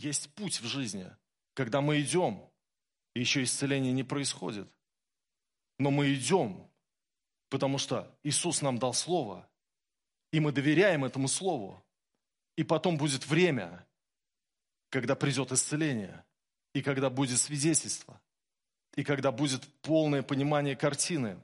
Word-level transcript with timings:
есть 0.00 0.34
путь 0.34 0.60
в 0.60 0.66
жизни, 0.66 1.06
когда 1.54 1.80
мы 1.80 2.00
идем, 2.00 2.48
и 3.14 3.20
еще 3.20 3.42
исцеление 3.42 3.92
не 3.92 4.02
происходит. 4.02 4.68
Но 5.78 5.90
мы 5.90 6.14
идем, 6.14 6.70
потому 7.50 7.78
что 7.78 8.10
Иисус 8.22 8.62
нам 8.62 8.78
дал 8.78 8.94
Слово, 8.94 9.48
и 10.32 10.40
мы 10.40 10.52
доверяем 10.52 11.04
этому 11.04 11.28
Слову. 11.28 11.82
И 12.56 12.64
потом 12.64 12.96
будет 12.96 13.26
время, 13.26 13.86
когда 14.90 15.14
придет 15.14 15.52
исцеление, 15.52 16.24
и 16.74 16.82
когда 16.82 17.10
будет 17.10 17.38
свидетельство, 17.38 18.20
и 18.96 19.04
когда 19.04 19.32
будет 19.32 19.66
полное 19.82 20.22
понимание 20.22 20.76
картины. 20.76 21.40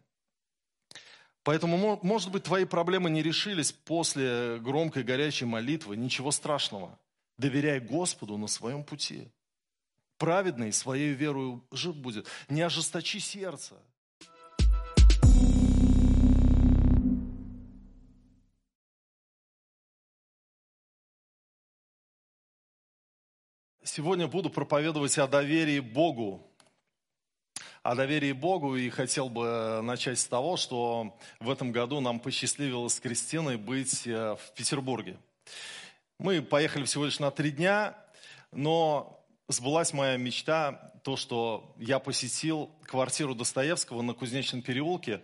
Поэтому, 1.42 2.00
может 2.02 2.30
быть, 2.32 2.44
твои 2.44 2.64
проблемы 2.64 3.10
не 3.10 3.22
решились 3.22 3.70
после 3.72 4.58
громкой 4.58 5.04
горячей 5.04 5.44
молитвы. 5.44 5.96
Ничего 5.96 6.32
страшного. 6.32 6.98
Доверяй 7.38 7.80
Господу 7.80 8.38
на 8.38 8.46
своем 8.46 8.82
пути. 8.82 9.28
Праведный 10.16 10.72
своей 10.72 11.12
верою 11.12 11.66
жив 11.70 11.94
будет. 11.94 12.26
Не 12.48 12.62
ожесточи 12.62 13.18
сердце. 13.18 13.76
Сегодня 23.96 24.26
буду 24.26 24.50
проповедовать 24.50 25.16
о 25.18 25.28
доверии 25.28 25.80
Богу. 25.80 26.50
О 27.82 27.94
доверии 27.94 28.32
Богу 28.32 28.76
и 28.76 28.90
хотел 28.90 29.28
бы 29.28 29.80
начать 29.82 30.18
с 30.18 30.26
того, 30.26 30.56
что 30.56 31.16
в 31.38 31.50
этом 31.50 31.70
году 31.70 32.00
нам 32.00 32.18
посчастливилось 32.18 32.94
с 32.94 33.00
Кристиной 33.00 33.58
быть 33.58 34.06
э, 34.06 34.36
в 34.36 34.54
Петербурге. 34.54 35.18
Мы 36.18 36.40
поехали 36.40 36.84
всего 36.84 37.04
лишь 37.04 37.18
на 37.18 37.30
три 37.30 37.50
дня, 37.50 37.94
но 38.50 39.22
сбылась 39.48 39.92
моя 39.92 40.16
мечта, 40.16 40.92
то, 41.04 41.16
что 41.16 41.74
я 41.78 41.98
посетил 41.98 42.70
квартиру 42.84 43.34
Достоевского 43.34 44.00
на 44.00 44.14
Кузнечном 44.14 44.62
переулке. 44.62 45.20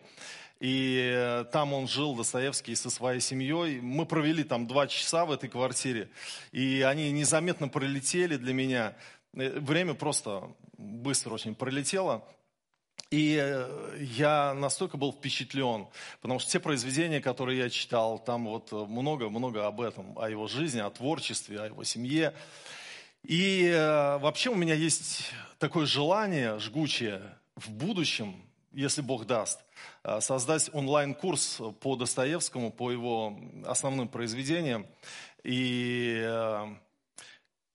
И 0.61 1.45
там 1.51 1.73
он 1.73 1.89
жил, 1.89 2.15
Достоевский, 2.15 2.77
со 2.77 2.91
своей 2.91 3.21
семьей. 3.21 3.81
Мы 3.81 4.07
провели 4.07 4.45
там 4.45 4.67
два 4.67 4.87
часа 4.87 5.25
в 5.25 5.33
этой 5.33 5.49
квартире. 5.49 6.11
И 6.53 6.83
они 6.83 7.11
незаметно 7.11 7.69
пролетели 7.69 8.37
для 8.37 8.53
меня. 8.53 8.95
Э, 9.33 9.59
время 9.59 9.95
просто 9.95 10.55
быстро 10.77 11.35
очень 11.35 11.57
пролетело. 11.57 12.25
И 13.13 13.39
э, 13.41 13.97
я 14.01 14.53
настолько 14.55 14.97
был 14.97 15.13
впечатлен, 15.13 15.87
потому 16.21 16.41
что 16.41 16.51
те 16.51 16.59
произведения, 16.59 17.21
которые 17.21 17.59
я 17.59 17.71
читал, 17.71 18.19
там 18.19 18.47
вот 18.47 18.73
много-много 18.73 19.67
об 19.69 19.81
этом, 19.81 20.19
о 20.19 20.29
его 20.29 20.49
жизни, 20.49 20.81
о 20.81 20.91
творчестве, 20.91 21.61
о 21.61 21.67
его 21.67 21.85
семье. 21.85 22.35
И 23.23 23.71
вообще 24.21 24.51
у 24.51 24.57
меня 24.57 24.75
есть 24.75 25.31
такое 25.61 25.87
желание 25.87 26.59
жгучее 26.59 27.23
в 27.55 27.71
будущем, 27.71 28.35
если 28.73 29.01
Бог 29.01 29.27
даст– 29.27 29.61
Э, 30.05 30.21
создать 30.21 30.71
онлайн-курс 30.73 31.61
по 31.81 31.97
Достоевскому, 31.97 32.73
по 32.73 32.91
его 32.91 33.39
основным 33.65 34.09
произведениям. 34.09 34.87
И, 35.45 36.21
э, 36.25 36.67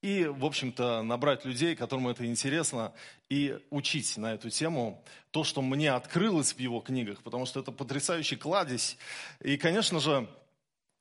и, 0.01 0.25
в 0.25 0.45
общем-то, 0.45 1.03
набрать 1.03 1.45
людей, 1.45 1.75
которым 1.75 2.09
это 2.09 2.25
интересно, 2.25 2.93
и 3.29 3.59
учить 3.69 4.17
на 4.17 4.33
эту 4.33 4.49
тему 4.49 5.03
то, 5.31 5.43
что 5.43 5.61
мне 5.61 5.91
открылось 5.91 6.53
в 6.53 6.59
его 6.59 6.79
книгах, 6.79 7.21
потому 7.23 7.45
что 7.45 7.59
это 7.59 7.71
потрясающий 7.71 8.37
кладезь. 8.37 8.97
И, 9.41 9.57
конечно 9.57 9.99
же, 9.99 10.27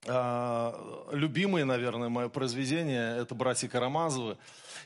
э, 0.06 1.06
любимое, 1.12 1.64
наверное, 1.64 2.08
мое 2.08 2.28
произведение– 2.28 3.16
это 3.18 3.34
«Братья 3.34 3.68
Карамазовы». 3.68 4.36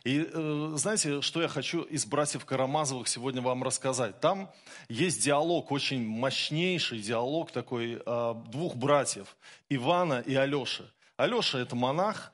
И 0.05 0.28
э, 0.32 0.72
знаете, 0.77 1.20
что 1.20 1.42
я 1.42 1.48
хочу 1.48 1.82
из 1.82 2.06
братьев 2.06 2.44
Карамазовых 2.44 3.08
сегодня 3.08 3.42
вам 3.42 3.62
рассказать? 3.62 4.20
Там 4.20 4.50
есть 4.88 5.22
диалог, 5.22 5.72
очень 5.72 6.06
мощнейший 6.06 7.00
диалог 7.00 7.53
такой 7.53 8.03
э, 8.04 8.34
двух 8.48 8.76
братьев, 8.76 9.36
Ивана 9.69 10.20
и 10.20 10.34
Алеши. 10.34 10.91
Алеша– 11.16 11.59
это 11.60 11.75
монах, 11.75 12.32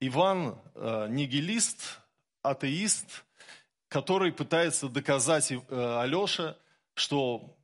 Иван 0.00 0.56
э,– 0.74 1.06
нигилист, 1.10 2.00
атеист, 2.42 3.24
который 3.90 4.32
пытается 4.32 4.88
доказать 4.88 5.52
Алеше, 5.68 6.56
что, 6.94 7.54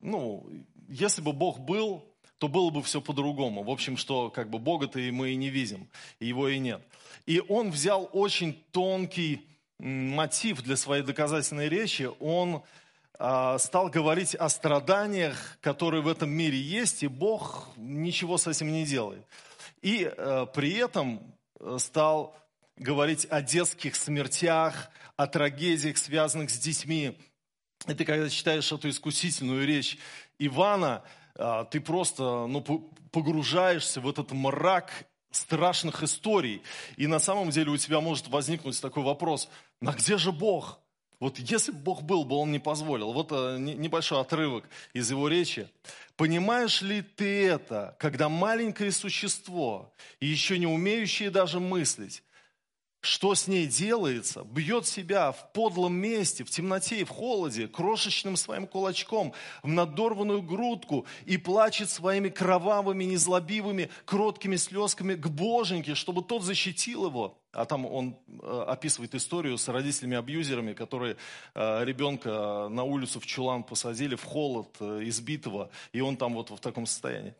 ну, 0.00 0.46
если 0.88 1.22
бы 1.22 1.32
Бог 1.32 1.60
был, 1.60 2.04
то 2.38 2.48
было 2.48 2.70
бы 2.70 2.82
все 2.82 3.00
по-другому. 3.00 3.62
В 3.62 3.70
общем, 3.70 3.96
что 3.96 4.28
как 4.28 4.50
бы 4.50 4.58
Бога-то 4.58 4.98
и 4.98 5.10
мы 5.10 5.30
и 5.30 5.36
не 5.36 5.48
видим, 5.48 5.88
и 6.18 6.26
его 6.26 6.48
и 6.48 6.58
нет. 6.58 6.82
И 7.26 7.40
он 7.48 7.70
взял 7.70 8.10
очень 8.12 8.54
тонкий 8.72 9.46
мотив 9.78 10.62
для 10.62 10.76
своей 10.76 11.04
доказательной 11.04 11.68
речи. 11.68 12.10
Он 12.18 12.62
а, 13.18 13.58
стал 13.58 13.88
говорить 13.88 14.34
о 14.34 14.48
страданиях, 14.48 15.58
которые 15.60 16.02
в 16.02 16.08
этом 16.08 16.30
мире 16.30 16.60
есть, 16.60 17.04
и 17.04 17.06
Бог 17.06 17.68
ничего 17.76 18.36
с 18.36 18.48
этим 18.48 18.72
не 18.72 18.84
делает. 18.84 19.24
И 19.80 20.04
а, 20.04 20.46
при 20.46 20.74
этом 20.74 21.20
э, 21.60 21.76
стал 21.78 22.36
говорить 22.78 23.26
о 23.30 23.42
детских 23.42 23.96
смертях, 23.96 24.90
о 25.16 25.26
трагедиях, 25.26 25.98
связанных 25.98 26.50
с 26.50 26.58
детьми. 26.58 27.18
Ты, 27.86 28.04
когда 28.04 28.28
читаешь 28.28 28.70
эту 28.72 28.88
искусительную 28.88 29.66
речь 29.66 29.98
Ивана, 30.38 31.02
а, 31.34 31.64
ты 31.64 31.80
просто 31.80 32.46
ну, 32.46 32.62
погружаешься 33.12 34.00
в 34.00 34.08
этот 34.08 34.32
мрак 34.32 35.06
страшных 35.30 36.02
историй. 36.02 36.62
И 36.96 37.06
на 37.06 37.18
самом 37.18 37.50
деле 37.50 37.70
у 37.70 37.76
тебя 37.76 38.00
может 38.00 38.28
возникнуть 38.28 38.80
такой 38.80 39.02
вопрос, 39.02 39.48
на 39.80 39.92
где 39.92 40.18
же 40.18 40.32
Бог? 40.32 40.80
Вот 41.20 41.38
если 41.38 41.72
бы 41.72 41.78
Бог 41.78 42.02
был 42.02 42.24
бы, 42.24 42.36
Он 42.36 42.52
не 42.52 42.60
позволил. 42.60 43.12
Вот 43.12 43.32
э, 43.32 43.56
небольшой 43.58 44.20
отрывок 44.20 44.68
из 44.92 45.10
его 45.10 45.26
речи. 45.28 45.68
Понимаешь 46.16 46.80
ли 46.80 47.02
ты 47.02 47.46
это, 47.48 47.96
когда 47.98 48.28
маленькое 48.28 48.92
существо, 48.92 49.92
еще 50.20 50.58
не 50.58 50.66
умеющее 50.66 51.30
даже 51.30 51.58
мыслить, 51.58 52.22
что 53.00 53.34
с 53.34 53.46
ней 53.46 53.66
делается, 53.66 54.44
бьет 54.44 54.86
себя 54.86 55.32
в 55.32 55.52
подлом 55.52 55.94
месте, 55.94 56.44
в 56.44 56.50
темноте 56.50 57.00
и 57.00 57.04
в 57.04 57.10
холоде, 57.10 57.68
крошечным 57.68 58.36
своим 58.36 58.66
кулачком, 58.66 59.32
в 59.62 59.68
надорванную 59.68 60.42
грудку 60.42 61.06
и 61.24 61.36
плачет 61.36 61.90
своими 61.90 62.28
кровавыми, 62.28 63.04
незлобивыми, 63.04 63.90
кроткими 64.04 64.56
слезками 64.56 65.14
к 65.14 65.28
Боженьке, 65.28 65.94
чтобы 65.94 66.22
тот 66.22 66.42
защитил 66.42 67.06
его. 67.06 67.38
А 67.52 67.64
там 67.64 67.86
он 67.86 68.16
э, 68.42 68.64
описывает 68.66 69.14
историю 69.14 69.56
с 69.56 69.68
родителями-абьюзерами, 69.68 70.74
которые 70.74 71.16
э, 71.54 71.84
ребенка 71.84 72.68
на 72.68 72.82
улицу 72.82 73.20
в 73.20 73.26
чулан 73.26 73.62
посадили, 73.62 74.16
в 74.16 74.24
холод 74.24 74.76
э, 74.80 75.00
избитого, 75.04 75.70
и 75.92 76.00
он 76.00 76.16
там 76.16 76.34
вот 76.34 76.50
в 76.50 76.58
таком 76.58 76.84
состоянии. 76.84 77.34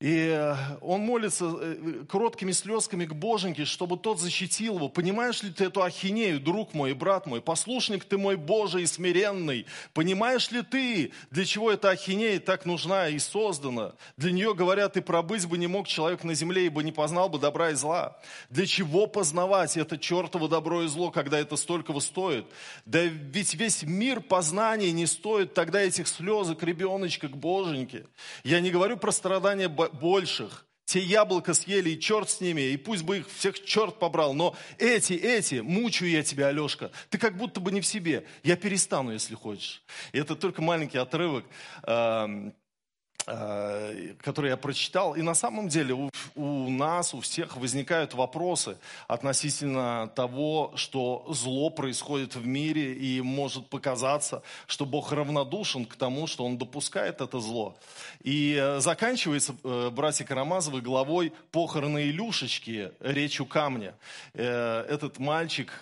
И 0.00 0.28
э, 0.28 0.56
он 0.80 1.00
молится 1.02 1.54
э, 1.56 2.04
короткими 2.08 2.50
слезками 2.50 3.04
к 3.06 3.14
Боженьке, 3.14 3.64
чтобы 3.64 3.96
тот 3.96 4.18
защитил 4.18 4.76
его. 4.76 4.88
Понимаешь 4.88 5.42
ли 5.42 5.50
ты 5.50 5.66
эту 5.66 5.82
ахинею, 5.82 6.40
друг 6.40 6.74
мой, 6.74 6.92
брат 6.94 7.26
мой? 7.26 7.40
Послушник 7.40 8.04
ты 8.04 8.18
мой 8.18 8.36
Божий 8.36 8.82
и 8.82 8.86
смиренный. 8.86 9.66
Понимаешь 9.92 10.50
ли 10.50 10.62
ты, 10.62 11.12
для 11.30 11.44
чего 11.44 11.70
эта 11.70 11.90
ахинея 11.90 12.40
так 12.40 12.66
нужна 12.66 13.08
и 13.08 13.20
создана? 13.20 13.92
Для 14.16 14.32
нее, 14.32 14.52
говорят, 14.52 14.96
и 14.96 15.00
пробыть 15.00 15.46
бы 15.46 15.58
не 15.58 15.68
мог 15.68 15.86
человек 15.86 16.24
на 16.24 16.34
земле, 16.34 16.66
ибо 16.66 16.82
не 16.82 16.92
познал 16.92 17.28
бы 17.28 17.38
добра 17.38 17.70
и 17.70 17.74
зла. 17.74 18.18
Для 18.50 18.66
чего 18.66 19.06
познавать 19.06 19.76
это 19.76 19.96
чертово 19.96 20.48
добро 20.48 20.82
и 20.82 20.88
зло, 20.88 21.12
когда 21.12 21.38
это 21.38 21.54
столького 21.54 22.00
стоит? 22.00 22.46
Да 22.84 23.00
ведь 23.00 23.54
весь 23.54 23.84
мир 23.84 24.20
познания 24.20 24.90
не 24.90 25.06
стоит 25.06 25.54
тогда 25.54 25.80
этих 25.80 26.08
слезок 26.08 26.64
ребеночка 26.64 27.28
к 27.28 27.36
Боженьке. 27.36 28.06
Я 28.42 28.60
не 28.60 28.72
говорю 28.72 28.96
про 28.96 29.12
страдания 29.12 29.68
больших. 30.00 30.66
Те 30.84 31.00
яблоко 31.00 31.54
съели, 31.54 31.90
и 31.90 32.00
черт 32.00 32.28
с 32.28 32.40
ними, 32.42 32.60
и 32.60 32.76
пусть 32.76 33.04
бы 33.04 33.18
их 33.18 33.28
всех 33.30 33.64
черт 33.64 33.98
побрал. 33.98 34.34
Но 34.34 34.54
эти, 34.78 35.14
эти, 35.14 35.56
мучаю 35.56 36.10
я 36.10 36.22
тебя, 36.22 36.48
Алешка. 36.48 36.90
Ты 37.08 37.16
как 37.16 37.38
будто 37.38 37.58
бы 37.60 37.72
не 37.72 37.80
в 37.80 37.86
себе. 37.86 38.26
Я 38.42 38.56
перестану, 38.56 39.12
если 39.12 39.34
хочешь. 39.34 39.82
И 40.12 40.18
это 40.18 40.36
только 40.36 40.60
маленький 40.60 40.98
отрывок. 40.98 41.46
Э, 43.26 44.12
который 44.20 44.50
я 44.50 44.56
прочитал. 44.58 45.14
И 45.14 45.22
на 45.22 45.34
самом 45.34 45.68
деле 45.68 45.94
у, 45.94 46.10
у 46.34 46.68
нас, 46.68 47.14
у 47.14 47.20
всех 47.20 47.56
возникают 47.56 48.12
вопросы 48.12 48.76
относительно 49.08 50.10
того, 50.14 50.72
что 50.76 51.24
зло 51.30 51.70
происходит 51.70 52.34
в 52.36 52.46
мире, 52.46 52.92
и 52.92 53.22
может 53.22 53.68
показаться, 53.68 54.42
что 54.66 54.84
Бог 54.84 55.10
равнодушен 55.10 55.86
к 55.86 55.96
тому, 55.96 56.26
что 56.26 56.44
Он 56.44 56.58
допускает 56.58 57.22
это 57.22 57.40
зло. 57.40 57.78
И 58.22 58.58
э, 58.60 58.80
заканчивается 58.80 59.54
э, 59.64 59.88
братья 59.90 60.26
Карамазовы 60.26 60.82
главой 60.82 61.32
похороны 61.50 62.10
Илюшечки, 62.10 62.92
речью 63.00 63.46
камня. 63.46 63.94
Этот 64.34 65.18
мальчик 65.18 65.72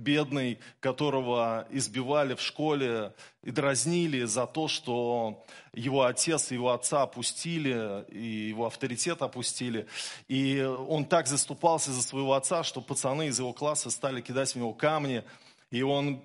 бедный, 0.00 0.58
которого 0.80 1.66
избивали 1.70 2.34
в 2.34 2.40
школе 2.40 3.14
и 3.42 3.50
дразнили 3.50 4.24
за 4.24 4.46
то, 4.46 4.66
что 4.68 5.44
его 5.72 6.04
отец 6.04 6.50
и 6.50 6.54
его 6.54 6.70
отца 6.70 7.02
опустили, 7.02 8.04
и 8.08 8.48
его 8.48 8.66
авторитет 8.66 9.22
опустили. 9.22 9.86
И 10.28 10.60
он 10.62 11.04
так 11.04 11.26
заступался 11.26 11.92
за 11.92 12.02
своего 12.02 12.34
отца, 12.34 12.64
что 12.64 12.80
пацаны 12.80 13.28
из 13.28 13.38
его 13.38 13.52
класса 13.52 13.90
стали 13.90 14.20
кидать 14.20 14.52
в 14.52 14.56
него 14.56 14.72
камни. 14.72 15.22
И 15.70 15.82
он, 15.82 16.16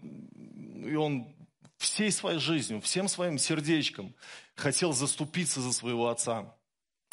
и 0.86 0.95
он 0.95 1.28
всей 1.78 2.12
своей 2.12 2.39
жизнью, 2.39 2.81
всем 2.81 3.07
своим 3.07 3.38
сердечком 3.38 4.16
хотел 4.56 4.94
заступиться 4.94 5.62
за 5.62 5.71
своего 5.74 6.10
отца. 6.10 6.56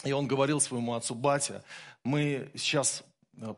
И 0.05 0.13
он 0.13 0.27
говорил 0.27 0.61
своему 0.61 0.95
отцу, 0.95 1.15
батя, 1.15 1.63
мы 2.03 2.51
сейчас 2.55 3.05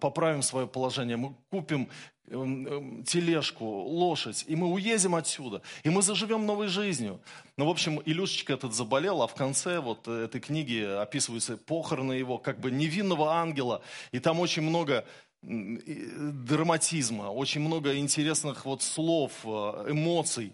поправим 0.01 0.43
свое 0.43 0.67
положение, 0.67 1.17
мы 1.17 1.35
купим 1.51 1.89
эм, 2.29 2.67
эм, 2.67 3.05
тележку, 3.05 3.65
лошадь, 3.65 4.45
и 4.49 4.57
мы 4.57 4.69
уедем 4.69 5.15
отсюда, 5.15 5.63
и 5.83 5.91
мы 5.91 6.03
заживем 6.03 6.47
новой 6.47 6.69
жизнью. 6.69 7.21
Ну, 7.57 7.67
в 7.67 7.71
общем, 7.71 8.01
Илюшечка 8.05 8.55
этот 8.55 8.75
заболел, 8.75 9.23
а 9.23 9.27
в 9.27 9.35
конце 9.35 9.81
вот 9.81 10.09
этой 10.09 10.41
книги 10.41 10.81
описываются 10.83 11.57
похороны 11.57 12.13
его, 12.13 12.39
как 12.39 12.61
бы 12.61 12.71
невинного 12.71 13.35
ангела, 13.35 13.83
и 14.13 14.21
там 14.21 14.41
очень 14.41 14.63
много 14.63 15.05
драматизма, 15.43 17.25
очень 17.25 17.61
много 17.61 17.97
интересных 17.97 18.65
вот 18.65 18.83
слов, 18.83 19.33
э, 19.45 19.87
эмоций. 19.91 20.53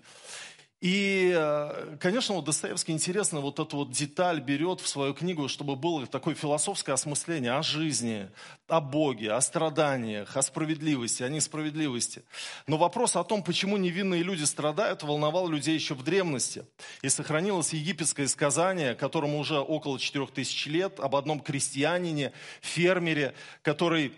И, 0.80 1.34
э, 1.36 1.96
конечно, 2.00 2.34
вот 2.34 2.46
Достоевский 2.46 2.92
интересно 2.92 3.40
вот 3.40 3.58
эту 3.58 3.76
вот 3.76 3.90
деталь 3.90 4.40
берет 4.40 4.80
в 4.80 4.88
свою 4.88 5.12
книгу, 5.12 5.46
чтобы 5.46 5.76
было 5.76 6.06
такое 6.06 6.34
философское 6.34 6.92
осмысление 6.94 7.52
о 7.52 7.62
жизни, 7.62 8.30
о 8.66 8.80
Боге, 8.80 9.32
о 9.32 9.40
страданиях, 9.42 10.34
о 10.38 10.40
справедливости, 10.40 11.22
о 11.22 11.28
несправедливости. 11.28 12.22
Но 12.66 12.78
вопрос 12.78 13.14
о 13.16 13.24
том, 13.24 13.42
почему 13.42 13.76
невинные 13.76 14.22
люди 14.22 14.44
страдают, 14.44 15.02
волновал 15.02 15.48
людей 15.48 15.74
еще 15.74 15.92
в 15.92 16.02
древности. 16.02 16.64
И 17.02 17.10
сохранилось 17.10 17.74
египетское 17.74 18.26
сказание, 18.26 18.94
которому 18.94 19.38
уже 19.38 19.58
около 19.58 19.98
4000 19.98 20.68
лет, 20.68 20.98
об 20.98 21.14
одном 21.14 21.40
крестьянине, 21.40 22.32
фермере, 22.62 23.34
который 23.60 24.14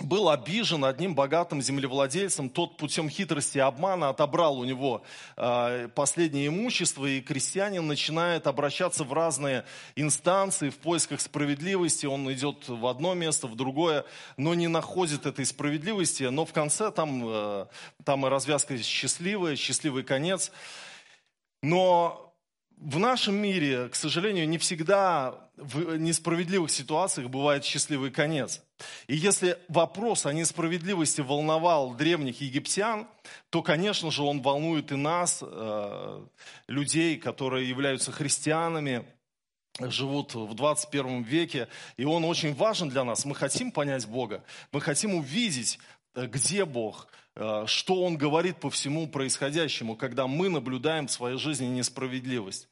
был 0.00 0.28
обижен 0.30 0.84
одним 0.84 1.14
богатым 1.14 1.60
землевладельцем, 1.60 2.50
тот 2.50 2.76
путем 2.76 3.10
хитрости 3.10 3.58
и 3.58 3.60
обмана 3.60 4.10
отобрал 4.10 4.58
у 4.58 4.64
него 4.64 5.02
э, 5.36 5.88
последнее 5.94 6.48
имущество, 6.48 7.06
и 7.06 7.20
крестьянин 7.20 7.86
начинает 7.86 8.46
обращаться 8.46 9.04
в 9.04 9.12
разные 9.12 9.64
инстанции 9.96 10.70
в 10.70 10.76
поисках 10.76 11.20
справедливости. 11.20 12.06
Он 12.06 12.32
идет 12.32 12.68
в 12.68 12.86
одно 12.86 13.14
место, 13.14 13.46
в 13.46 13.56
другое, 13.56 14.04
но 14.36 14.54
не 14.54 14.68
находит 14.68 15.26
этой 15.26 15.44
справедливости. 15.44 16.24
Но 16.24 16.44
в 16.44 16.52
конце 16.52 16.90
там, 16.90 17.22
э, 17.26 17.66
там 18.04 18.26
и 18.26 18.28
развязка 18.28 18.78
счастливая, 18.78 19.56
счастливый 19.56 20.04
конец. 20.04 20.52
Но 21.62 22.34
в 22.76 22.98
нашем 22.98 23.34
мире, 23.34 23.88
к 23.88 23.96
сожалению, 23.96 24.48
не 24.48 24.58
всегда 24.58 25.34
в 25.56 25.96
несправедливых 25.96 26.70
ситуациях 26.70 27.28
бывает 27.28 27.64
счастливый 27.64 28.12
конец. 28.12 28.62
И 29.06 29.16
если 29.16 29.58
вопрос 29.68 30.26
о 30.26 30.32
несправедливости 30.32 31.20
волновал 31.20 31.94
древних 31.94 32.40
египтян, 32.40 33.06
то, 33.50 33.62
конечно 33.62 34.10
же, 34.10 34.22
он 34.22 34.40
волнует 34.40 34.92
и 34.92 34.96
нас, 34.96 35.40
э, 35.42 36.26
людей, 36.68 37.16
которые 37.18 37.68
являются 37.68 38.12
христианами, 38.12 39.04
живут 39.80 40.34
в 40.34 40.54
21 40.54 41.22
веке, 41.22 41.68
и 41.96 42.04
он 42.04 42.24
очень 42.24 42.54
важен 42.54 42.88
для 42.88 43.04
нас. 43.04 43.24
Мы 43.24 43.34
хотим 43.34 43.70
понять 43.70 44.06
Бога, 44.06 44.44
мы 44.72 44.80
хотим 44.80 45.14
увидеть, 45.14 45.78
э, 46.14 46.26
где 46.26 46.64
Бог, 46.64 47.08
Э, 47.38 47.64
что 47.66 48.02
он 48.02 48.16
говорит 48.16 48.58
по 48.58 48.68
всему 48.68 49.06
происходящему, 49.06 49.94
когда 49.94 50.26
мы 50.26 50.48
наблюдаем 50.48 51.06
в 51.06 51.12
своей 51.12 51.38
жизни 51.38 51.66
несправедливость. 51.66 52.68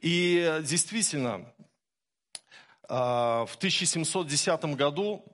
И 0.00 0.60
действительно, 0.64 1.46
в 2.92 3.56
1710 3.56 4.64
году 4.76 5.24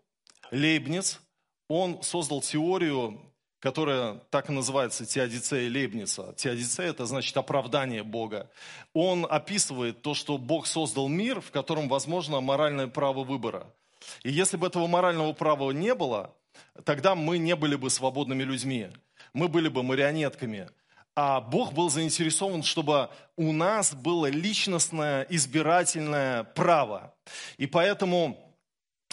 Лейбниц, 0.53 1.21
он 1.69 2.03
создал 2.05 2.41
теорию, 2.41 3.21
которая 3.59 4.15
так 4.31 4.49
и 4.49 4.53
называется 4.53 5.05
теодицея 5.05 5.69
Лейбница. 5.69 6.35
Теодицея– 6.37 6.91
это 6.91 7.05
значит 7.07 7.37
оправдание 7.37 8.05
Бога. 8.05 8.49
Он 8.93 9.27
описывает 9.29 10.03
то, 10.03 10.15
что 10.15 10.39
Бог 10.39 10.69
создал 10.69 11.09
мир, 11.09 11.41
в 11.41 11.51
котором 11.51 11.89
возможно 11.89 12.41
моральное 12.41 12.87
право 12.87 13.25
выбора. 13.25 13.75
И 14.23 14.31
если 14.31 14.57
бы 14.57 14.69
этого 14.69 14.87
морального 14.87 15.33
права 15.33 15.73
не 15.73 15.97
было, 15.97 16.35
тогда 16.85 17.17
мы 17.17 17.39
не 17.39 17.57
были 17.57 17.75
бы 17.75 17.91
свободными 17.91 18.45
людьми. 18.45 18.89
Мы 19.33 19.49
были 19.49 19.69
бы 19.69 19.83
марионетками. 19.83 20.71
А 21.21 21.41
Бог 21.41 21.73
был 21.73 21.91
заинтересован, 21.91 22.63
чтобы 22.63 23.11
у 23.37 23.51
нас 23.51 23.93
было 23.93 24.27
личностное 24.27 25.27
избирательное 25.29 26.45
право. 26.45 27.13
И 27.57 27.67
поэтому 27.67 28.39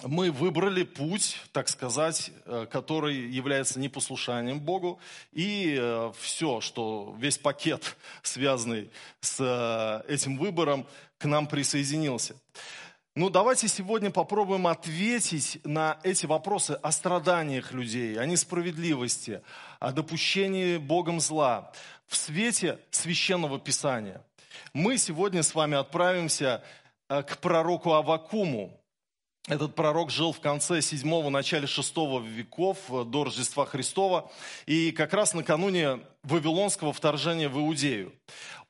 мы 0.04 0.30
выбрали 0.30 0.84
путь, 0.84 1.42
так 1.52 1.68
сказать, 1.68 2.30
э, 2.46 2.68
который 2.70 3.16
является 3.16 3.80
непослушанием 3.80 4.60
Богу. 4.60 5.00
И 5.32 5.76
э, 5.80 6.12
все, 6.20 6.62
что 6.62 7.16
весь 7.18 7.40
пакет, 7.40 7.98
связанный 8.22 8.92
с 9.22 9.38
э, 9.40 10.14
этим 10.14 10.38
выбором, 10.38 10.86
к 11.18 11.26
нам 11.26 11.48
присоединился. 11.48 12.36
Ну, 13.18 13.30
давайте 13.30 13.70
сегодня 13.70 14.12
попробуем 14.12 14.68
ответить 14.68 15.62
на 15.64 15.98
эти 16.04 16.26
вопросы 16.26 16.72
о 16.84 16.92
страданиях 16.92 17.72
людей, 17.72 18.20
о 18.20 18.26
несправедливости, 18.26 19.42
о 19.80 19.94
допущении 19.94 20.76
Богом 20.76 21.22
зла 21.22 21.72
в 22.08 22.16
свете 22.16 22.80
священного 22.92 23.60
Писания. 23.60 24.22
Мы 24.74 24.98
сегодня 24.98 25.44
с 25.44 25.54
вами 25.56 25.78
отправимся 25.78 26.64
э, 27.10 27.24
к 27.24 27.38
пророку 27.40 27.94
Авакуму. 27.94 28.80
Этот 29.48 29.76
пророк 29.76 30.10
жил 30.10 30.34
в 30.34 30.40
конце 30.40 30.82
7 30.82 31.30
начале 31.30 31.68
6 31.68 31.96
веков 32.24 32.78
э, 32.90 33.04
до 33.06 33.26
Рождества 33.26 33.66
Христова 33.66 34.32
и 34.66 34.92
как 34.92 35.14
раз 35.14 35.34
накануне 35.34 36.00
Вавилонского 36.24 36.94
вторжения 36.94 37.50
в 37.50 37.58
Иудею. 37.60 38.14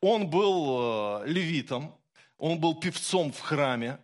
Он 0.01 0.27
был 0.27 1.21
э, 1.23 1.27
левитом, 1.27 1.95
он 2.37 2.59
был 2.59 2.75
певцом 2.75 3.31
в 3.31 3.39
храме, 3.39 3.99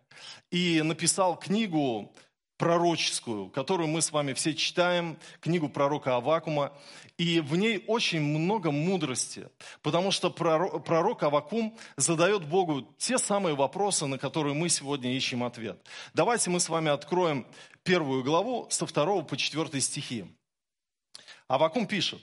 и 0.52 0.82
написал 0.82 1.38
книгу 1.38 2.14
пророческую, 2.62 3.50
которую 3.50 3.88
мы 3.88 4.04
с 4.04 4.12
вами 4.12 4.34
все 4.34 4.54
читаем, 4.54 5.18
книгу 5.40 5.68
пророка 5.68 6.18
Авакума. 6.18 6.72
И 7.18 7.40
в 7.40 7.56
ней 7.56 7.84
очень 7.88 8.22
много 8.22 8.70
мудрости, 8.70 9.50
потому 9.82 10.12
что 10.12 10.30
пророк, 10.30 11.24
Авакум 11.24 11.76
задает 11.98 12.46
Богу 12.46 12.84
те 13.00 13.18
самые 13.18 13.56
вопросы, 13.56 14.06
на 14.06 14.20
которые 14.20 14.54
мы 14.54 14.70
сегодня 14.70 15.12
ищем 15.12 15.44
ответ. 15.44 15.84
Давайте 16.14 16.52
мы 16.52 16.60
с 16.60 16.70
вами 16.70 16.92
откроем 16.92 17.48
первую 17.82 18.24
главу 18.24 18.68
со 18.70 18.86
второго 18.86 19.24
по 19.24 19.36
четвертый 19.38 19.82
стихи. 19.82 20.26
Авакум 21.48 21.88
пишет, 21.88 22.22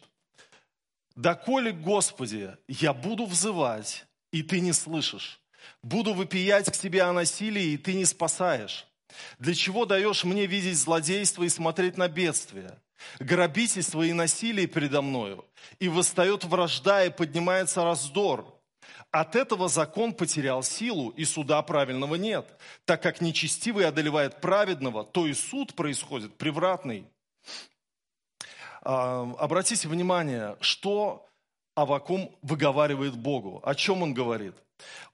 «Доколе, 1.17 1.72
Господи, 1.72 2.56
я 2.69 2.93
буду 2.93 3.27
взывать, 3.27 4.06
и 4.31 4.44
Ты 4.44 4.60
не 4.60 4.72
слышишь, 4.72 5.41
Буду 5.82 6.12
выпиять 6.12 6.70
к 6.70 6.77
тебе 6.77 7.03
о 7.03 7.12
насилии, 7.12 7.72
и 7.72 7.77
ты 7.77 7.94
не 7.94 8.05
спасаешь. 8.05 8.87
Для 9.38 9.55
чего 9.55 9.84
даешь 9.84 10.24
мне 10.24 10.46
видеть 10.46 10.79
злодейство 10.79 11.43
и 11.43 11.48
смотреть 11.48 11.96
на 11.96 12.08
бедствие? 12.08 12.79
Грабительство 13.20 14.03
и 14.03 14.12
насилие 14.12 14.67
передо 14.67 15.03
мною. 15.03 15.44
И 15.79 15.88
восстает 15.88 16.44
вражда, 16.44 17.05
и 17.05 17.10
поднимается 17.10 17.84
раздор. 17.84 18.55
От 19.10 19.36
этого 19.36 19.69
закон 19.69 20.12
потерял 20.12 20.62
силу, 20.62 21.10
и 21.10 21.24
суда 21.24 21.62
правильного 21.62 22.17
нет. 22.17 22.58
Так 22.84 23.03
как 23.03 23.20
нечестивый 23.20 23.86
одолевает 23.86 24.41
праведного, 24.41 25.05
то 25.05 25.27
и 25.27 25.34
суд 25.34 25.74
происходит 25.74 26.36
превратный. 26.36 27.06
А, 28.82 29.22
обратите 29.38 29.88
внимание, 29.88 30.56
что 30.60 31.28
Авакум 31.79 32.35
выговаривает 32.43 33.17
Богу. 33.17 33.61
О 33.63 33.73
чем 33.73 34.03
он 34.03 34.13
говорит? 34.13 34.55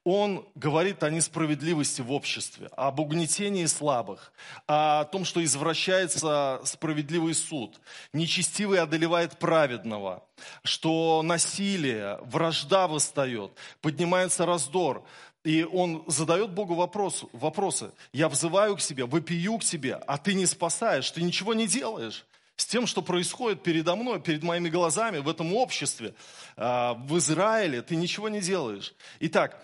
Он 0.03 0.47
говорит 0.55 1.03
о 1.03 1.11
несправедливости 1.11 2.01
в 2.01 2.11
обществе, 2.11 2.71
об 2.75 3.01
угнетении 3.01 3.67
слабых, 3.67 4.33
о 4.67 5.05
том, 5.05 5.27
что 5.27 5.45
извращается 5.45 6.61
справедливый 6.65 7.35
суд, 7.35 7.79
нечестивый 8.15 8.81
одолевает 8.81 9.39
праведного, 9.39 10.23
что 10.63 11.23
насилие, 11.23 12.19
вражда 12.23 12.89
восстает, 12.89 13.53
поднимается 13.83 14.47
раздор. 14.47 15.05
И 15.45 15.65
он 15.65 16.03
задает 16.07 16.51
Богу 16.53 16.75
вопрос, 16.75 17.27
вопросы. 17.33 17.91
Я 18.15 18.31
взываю 18.31 18.77
к 18.77 18.81
себе, 18.81 19.05
выпию 19.05 19.59
к 19.59 19.65
тебе, 19.65 19.97
а 19.97 20.17
ты 20.17 20.33
не 20.33 20.47
спасаешь, 20.47 21.11
ты 21.11 21.21
ничего 21.21 21.53
не 21.53 21.67
делаешь 21.67 22.25
с 22.57 22.67
тем, 22.67 22.87
что 22.87 23.03
происходит 23.03 23.63
передо 23.63 23.97
мной, 23.97 24.21
перед 24.21 24.43
моими 24.43 24.69
глазами, 24.69 25.19
в 25.19 25.29
этом 25.29 25.55
обществе, 25.55 26.15
а, 26.57 26.95
в 26.95 27.19
Израиле, 27.19 27.83
ты 27.83 27.97
ничего 27.97 28.29
не 28.29 28.41
делаешь. 28.41 28.95
Итак, 29.21 29.59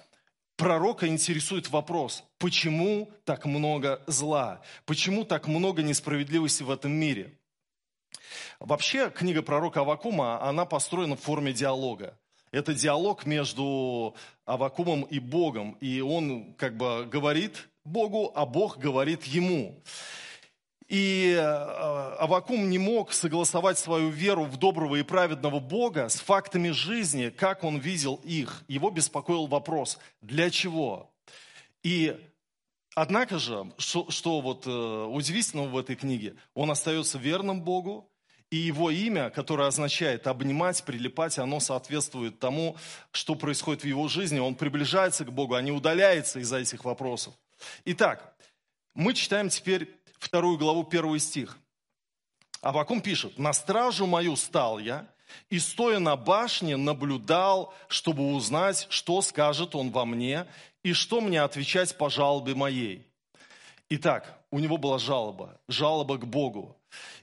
пророка 0.56 1.06
интересует 1.06 1.70
вопрос, 1.70 2.24
почему 2.38 3.10
так 3.24 3.46
много 3.46 4.02
зла, 4.06 4.60
почему 4.86 5.24
так 5.24 5.46
много 5.46 5.82
несправедливости 5.82 6.62
в 6.62 6.70
этом 6.70 6.92
мире. 6.92 7.36
Вообще, 8.58 9.10
книга 9.10 9.42
пророка 9.42 9.80
Авакума, 9.80 10.42
она 10.42 10.64
построена 10.64 11.16
в 11.16 11.20
форме 11.20 11.52
диалога. 11.52 12.18
Это 12.52 12.74
диалог 12.74 13.26
между 13.26 14.14
Авакумом 14.44 15.02
и 15.02 15.20
Богом. 15.20 15.78
И 15.80 16.00
он 16.00 16.54
как 16.54 16.76
бы 16.76 17.06
говорит 17.06 17.68
Богу, 17.84 18.32
а 18.34 18.44
Бог 18.44 18.78
говорит 18.78 19.24
ему. 19.24 19.80
И 20.90 21.36
э, 21.38 21.40
Авакум 21.40 22.68
не 22.68 22.78
мог 22.78 23.12
согласовать 23.12 23.78
свою 23.78 24.08
веру 24.08 24.44
в 24.44 24.56
доброго 24.56 24.96
и 24.96 25.04
праведного 25.04 25.60
Бога 25.60 26.08
с 26.08 26.16
фактами 26.16 26.70
жизни, 26.70 27.28
как 27.30 27.62
он 27.62 27.78
видел 27.78 28.18
их. 28.24 28.64
Его 28.66 28.90
беспокоил 28.90 29.46
вопрос, 29.46 30.00
для 30.20 30.50
чего? 30.50 31.08
И 31.84 32.18
однако 32.96 33.38
же, 33.38 33.72
что, 33.78 34.10
что 34.10 34.40
вот 34.40 34.66
э, 34.66 34.70
удивительного 34.70 35.68
в 35.68 35.78
этой 35.78 35.94
книге, 35.94 36.34
он 36.54 36.72
остается 36.72 37.18
верным 37.18 37.62
Богу, 37.62 38.10
и 38.50 38.56
его 38.56 38.90
имя, 38.90 39.30
которое 39.30 39.68
означает 39.68 40.26
обнимать, 40.26 40.82
прилипать, 40.82 41.38
оно 41.38 41.60
соответствует 41.60 42.40
тому, 42.40 42.76
что 43.12 43.36
происходит 43.36 43.82
в 43.82 43.86
его 43.86 44.08
жизни. 44.08 44.40
Он 44.40 44.56
приближается 44.56 45.24
к 45.24 45.32
Богу, 45.32 45.54
а 45.54 45.62
не 45.62 45.70
удаляется 45.70 46.40
из-за 46.40 46.58
этих 46.58 46.84
вопросов. 46.84 47.32
Итак, 47.84 48.34
мы 48.94 49.14
читаем 49.14 49.50
теперь 49.50 49.99
вторую 50.20 50.58
главу, 50.58 50.84
первый 50.84 51.18
стих. 51.18 51.58
Авакум 52.60 53.00
пишет, 53.00 53.38
«На 53.38 53.52
стражу 53.52 54.06
мою 54.06 54.36
стал 54.36 54.78
я, 54.78 55.06
и, 55.48 55.58
стоя 55.58 55.98
на 55.98 56.16
башне, 56.16 56.76
наблюдал, 56.76 57.72
чтобы 57.88 58.34
узнать, 58.34 58.86
что 58.90 59.22
скажет 59.22 59.74
он 59.74 59.90
во 59.90 60.04
мне, 60.04 60.46
и 60.82 60.92
что 60.92 61.20
мне 61.20 61.42
отвечать 61.42 61.96
по 61.96 62.10
жалобе 62.10 62.54
моей». 62.54 63.06
Итак, 63.88 64.38
у 64.50 64.58
него 64.58 64.76
была 64.76 64.98
жалоба, 64.98 65.58
жалоба 65.68 66.18
к 66.18 66.26
Богу. 66.26 66.76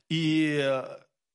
И 0.10 0.84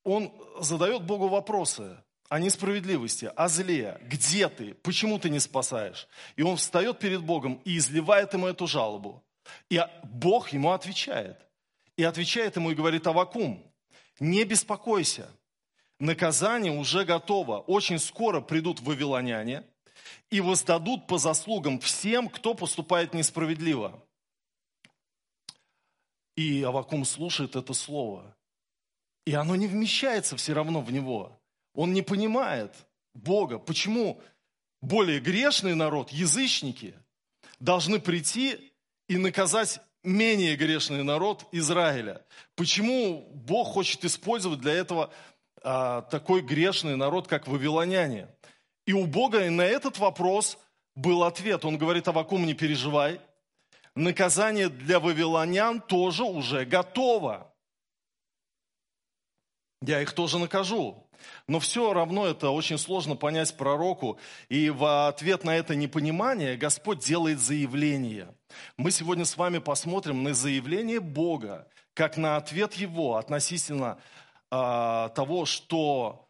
он 0.04 0.32
задает 0.58 1.04
Богу 1.04 1.28
вопросы 1.28 1.96
о 2.28 2.38
несправедливости, 2.40 3.30
о 3.36 3.48
зле, 3.48 3.98
где 4.02 4.48
ты, 4.48 4.74
почему 4.74 5.18
ты 5.18 5.30
не 5.30 5.38
спасаешь. 5.38 6.08
И 6.36 6.42
он 6.42 6.56
встает 6.56 6.98
перед 6.98 7.22
Богом 7.22 7.60
и 7.64 7.78
изливает 7.78 8.34
ему 8.34 8.46
эту 8.46 8.66
жалобу. 8.66 9.22
И 9.70 9.80
Бог 10.02 10.50
ему 10.50 10.72
отвечает– 10.72 11.38
и 11.96 12.04
отвечает 12.04 12.56
ему 12.56 12.70
и 12.70 12.74
говорит, 12.74 13.06
Авакум, 13.06 13.62
не 14.20 14.44
беспокойся, 14.44 15.30
наказание 15.98 16.72
уже 16.72 17.04
готово. 17.04 17.58
Очень 17.60 17.98
скоро 17.98 18.40
придут 18.40 18.80
вавилоняне 18.80 19.64
и 20.30 20.40
воздадут 20.40 21.06
по 21.06 21.18
заслугам 21.18 21.78
всем, 21.80 22.28
кто 22.28 22.54
поступает 22.54 23.14
несправедливо. 23.14 24.02
И 26.36 26.62
Авакум 26.62 27.04
слушает 27.04 27.56
это 27.56 27.74
слово. 27.74 28.34
И 29.24 29.34
оно 29.34 29.54
не 29.54 29.66
вмещается 29.66 30.36
все 30.36 30.52
равно 30.52 30.80
в 30.80 30.90
него. 30.90 31.38
Он 31.74 31.92
не 31.92 32.02
понимает 32.02 32.74
Бога. 33.14 33.58
Почему 33.58 34.20
более 34.80 35.20
грешный 35.20 35.74
народ, 35.74 36.10
язычники, 36.10 36.94
должны 37.60 38.00
прийти 38.00 38.72
и 39.08 39.16
наказать 39.16 39.80
менее 40.02 40.56
грешный 40.56 41.02
народ 41.02 41.46
Израиля. 41.52 42.22
Почему 42.54 43.28
Бог 43.34 43.68
хочет 43.68 44.04
использовать 44.04 44.60
для 44.60 44.72
этого 44.72 45.12
а, 45.62 46.02
такой 46.02 46.42
грешный 46.42 46.96
народ, 46.96 47.28
как 47.28 47.46
вавилоняне? 47.46 48.28
И 48.86 48.92
у 48.92 49.06
Бога 49.06 49.48
на 49.50 49.62
этот 49.62 49.98
вопрос 49.98 50.58
был 50.94 51.24
ответ. 51.24 51.64
Он 51.64 51.78
говорит, 51.78 52.08
Авакум, 52.08 52.46
не 52.46 52.54
переживай. 52.54 53.20
Наказание 53.94 54.68
для 54.68 55.00
вавилонян 55.00 55.80
тоже 55.80 56.24
уже 56.24 56.64
готово. 56.64 57.52
Я 59.82 60.00
их 60.00 60.12
тоже 60.12 60.38
накажу. 60.38 61.06
Но 61.46 61.60
все 61.60 61.92
равно 61.92 62.26
это 62.26 62.50
очень 62.50 62.78
сложно 62.78 63.16
понять 63.16 63.56
пророку. 63.56 64.18
И 64.48 64.70
в 64.70 65.08
ответ 65.08 65.44
на 65.44 65.56
это 65.56 65.74
непонимание 65.74 66.56
Господь 66.56 67.00
делает 67.00 67.40
заявление. 67.40 68.34
Мы 68.76 68.90
сегодня 68.90 69.24
с 69.24 69.36
вами 69.36 69.58
посмотрим 69.58 70.22
на 70.22 70.34
заявление 70.34 71.00
Бога, 71.00 71.68
как 71.94 72.16
на 72.16 72.36
ответ 72.36 72.74
Его 72.74 73.16
относительно 73.16 73.98
э, 74.50 75.08
того, 75.14 75.44
что 75.46 76.28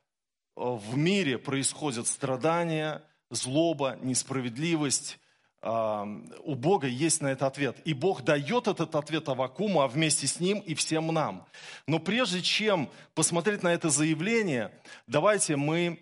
в 0.57 0.97
мире 0.97 1.39
происходят 1.39 2.07
страдания, 2.07 3.03
злоба, 3.31 3.97
несправедливость, 4.03 5.19
у 5.63 6.55
Бога 6.57 6.89
есть 6.89 7.23
на 7.23 7.29
это 7.29 7.47
ответ. 7.47 7.77
И 7.85 7.95
Бог 7.95 8.23
дает 8.23 8.67
этот 8.67 8.97
ответ 8.97 9.29
Авакуму, 9.29 9.81
а 9.81 9.87
вместе 9.87 10.27
с 10.27 10.41
ним 10.41 10.59
и 10.59 10.75
всем 10.75 11.07
нам. 11.09 11.47
Но 11.87 12.01
прежде 12.01 12.43
чем 12.43 12.91
посмотреть 13.15 13.63
на 13.63 13.69
это 13.69 13.89
заявление, 13.89 14.73
давайте 15.07 15.55
мы 15.55 16.01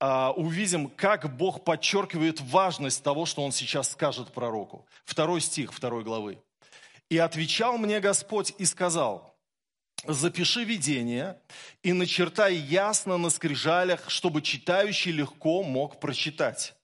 а, 0.00 0.32
увидим, 0.32 0.88
как 0.88 1.36
Бог 1.36 1.62
подчеркивает 1.62 2.40
важность 2.40 3.04
того, 3.04 3.24
что 3.24 3.44
Он 3.44 3.52
сейчас 3.52 3.92
скажет 3.92 4.32
пророку. 4.32 4.84
Второй 5.04 5.40
стих 5.40 5.72
второй 5.72 6.02
главы. 6.02 6.42
«И 7.08 7.18
отвечал 7.18 7.78
мне 7.78 8.00
Господь 8.00 8.52
и 8.58 8.64
сказал, 8.64 9.36
запиши 10.04 10.64
видение 10.64 11.38
и 11.84 11.92
начертай 11.92 12.56
ясно 12.56 13.16
на 13.16 13.30
скрижалях, 13.30 14.10
чтобы 14.10 14.42
читающий 14.42 15.12
легко 15.12 15.62
мог 15.62 16.00
прочитать». 16.00 16.74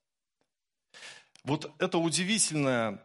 Вот 1.45 1.71
это 1.79 1.99
удивительное 1.99 3.03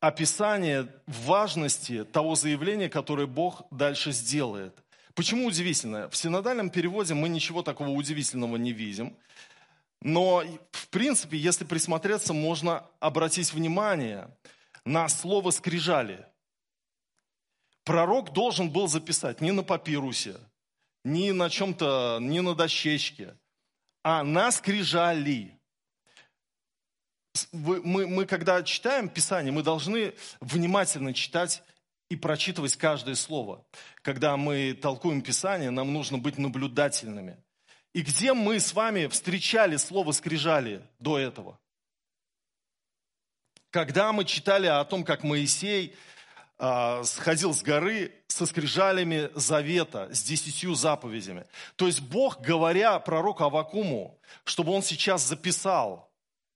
описание 0.00 0.88
важности 1.06 2.04
того 2.04 2.34
заявления, 2.34 2.88
которое 2.88 3.26
Бог 3.26 3.62
дальше 3.70 4.12
сделает. 4.12 4.74
Почему 5.14 5.46
удивительное? 5.46 6.08
В 6.08 6.16
синодальном 6.16 6.70
переводе 6.70 7.14
мы 7.14 7.28
ничего 7.28 7.62
такого 7.62 7.90
удивительного 7.90 8.56
не 8.56 8.72
видим. 8.72 9.16
Но, 10.00 10.42
в 10.72 10.88
принципе, 10.88 11.36
если 11.38 11.64
присмотреться, 11.64 12.32
можно 12.32 12.84
обратить 12.98 13.52
внимание 13.52 14.28
на 14.84 15.08
слово 15.08 15.50
«скрижали». 15.50 16.26
Пророк 17.84 18.32
должен 18.32 18.70
был 18.70 18.88
записать 18.88 19.40
не 19.40 19.52
на 19.52 19.62
папирусе, 19.62 20.36
не 21.04 21.32
на 21.32 21.50
чем-то, 21.50 22.18
не 22.20 22.40
на 22.40 22.54
дощечке, 22.54 23.36
а 24.02 24.22
на 24.22 24.50
скрижали 24.50 25.60
мы, 27.52 28.06
мы, 28.06 28.26
когда 28.26 28.62
читаем 28.62 29.08
Писание, 29.08 29.52
мы 29.52 29.62
должны 29.62 30.14
внимательно 30.40 31.14
читать 31.14 31.62
и 32.08 32.16
прочитывать 32.16 32.76
каждое 32.76 33.14
слово. 33.14 33.64
Когда 34.02 34.36
мы 34.36 34.74
толкуем 34.74 35.22
Писание, 35.22 35.70
нам 35.70 35.92
нужно 35.92 36.18
быть 36.18 36.36
наблюдательными. 36.36 37.36
И 37.94 38.02
где 38.02 38.32
мы 38.32 38.60
с 38.60 38.74
вами 38.74 39.06
встречали 39.06 39.76
слово 39.76 40.12
«скрижали» 40.12 40.82
до 40.98 41.18
этого? 41.18 41.58
Когда 43.70 44.12
мы 44.12 44.24
читали 44.24 44.66
о 44.66 44.84
том, 44.84 45.04
как 45.04 45.22
Моисей 45.24 45.94
э, 46.58 47.04
сходил 47.04 47.54
с 47.54 47.62
горы 47.62 48.12
со 48.26 48.44
скрижалями 48.44 49.30
завета, 49.34 50.08
с 50.12 50.22
десятью 50.22 50.74
заповедями. 50.74 51.46
То 51.76 51.86
есть 51.86 52.00
Бог, 52.00 52.40
говоря 52.40 52.98
пророку 52.98 53.44
Авакуму, 53.44 54.18
чтобы 54.44 54.72
он 54.72 54.82
сейчас 54.82 55.26
записал 55.26 56.11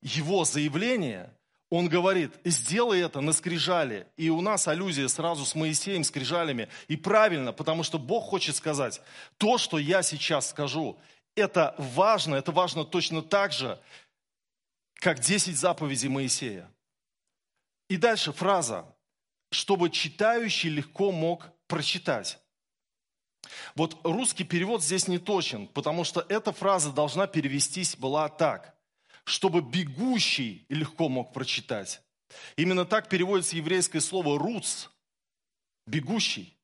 его 0.07 0.45
заявление, 0.45 1.35
он 1.69 1.89
говорит, 1.89 2.33
сделай 2.45 3.01
это 3.01 3.21
на 3.21 3.33
скрижале. 3.33 4.07
И 4.17 4.31
у 4.31 4.41
нас 4.41 4.69
аллюзия 4.69 5.09
сразу 5.09 5.45
с 5.45 5.57
Моисеем, 5.57 6.05
скрижалями. 6.05 6.69
И 6.87 6.97
правильно, 6.97 7.53
потому 7.53 7.83
что 7.83 7.99
Бог 7.99 8.27
хочет 8.31 8.55
сказать, 8.55 9.03
то, 9.37 9.59
что 9.59 9.79
я 9.79 10.03
сейчас 10.03 10.51
скажу, 10.51 10.97
это 11.35 11.75
важно, 11.77 12.37
это 12.37 12.53
важно 12.53 12.85
точно 12.85 13.21
так 13.21 13.53
же, 13.53 13.81
как 14.95 15.19
10 15.19 15.59
заповедей 15.59 16.09
Моисея. 16.09 16.71
И 17.89 17.97
дальше 17.97 18.33
фраза, 18.33 18.87
чтобы 19.51 19.91
читающий 19.91 20.71
легко 20.71 21.11
мог 21.11 21.49
прочитать. 21.67 22.39
Вот 23.75 23.99
русский 24.05 24.45
перевод 24.45 24.85
здесь 24.85 25.09
не 25.09 25.19
точен, 25.19 25.67
потому 25.67 26.05
что 26.05 26.25
эта 26.29 26.53
фраза 26.53 26.93
должна 26.93 27.27
перевестись 27.27 27.97
была 27.97 28.29
так 28.29 28.76
чтобы 29.27 29.61
бегущий 29.61 30.65
легко 30.69 31.09
мог 31.09 31.33
прочитать. 31.33 32.01
Именно 32.57 32.85
так 32.85 33.09
переводится 33.09 33.57
еврейское 33.57 34.01
слово 34.01 34.39
«руц»– 34.39 34.87
бегущий. 35.87 36.57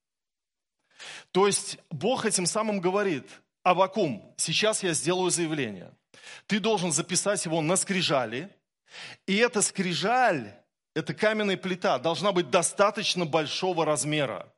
То 1.33 1.49
есть 1.49 1.79
Бог 1.91 2.25
этим 2.25 2.47
самым 2.47 2.81
говорит, 2.81 3.29
Авакум, 3.65 4.33
сейчас 4.37 4.85
я 4.85 4.93
сделаю 4.93 5.31
заявление. 5.31 5.93
Ты 6.47 6.61
должен 6.61 6.93
записать 6.93 7.45
его 7.45 7.61
на 7.61 7.75
скрижали, 7.75 8.49
и 9.27 9.37
эта 9.37 9.61
скрижаль, 9.61 10.55
эта 10.95 11.15
каменная 11.15 11.57
плита 11.57 11.99
должна 11.99 12.31
быть 12.31 12.51
достаточно 12.51 13.27
большого 13.27 13.85
размера. 13.85 14.55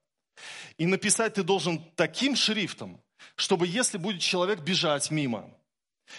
И 0.77 0.85
написать 0.85 1.35
ты 1.35 1.43
должен 1.43 1.83
таким 1.97 2.37
шрифтом, 2.37 3.01
чтобы 3.35 3.67
если 3.67 3.97
будет 3.97 4.21
человек 4.21 4.61
бежать 4.61 5.11
мимо– 5.11 5.51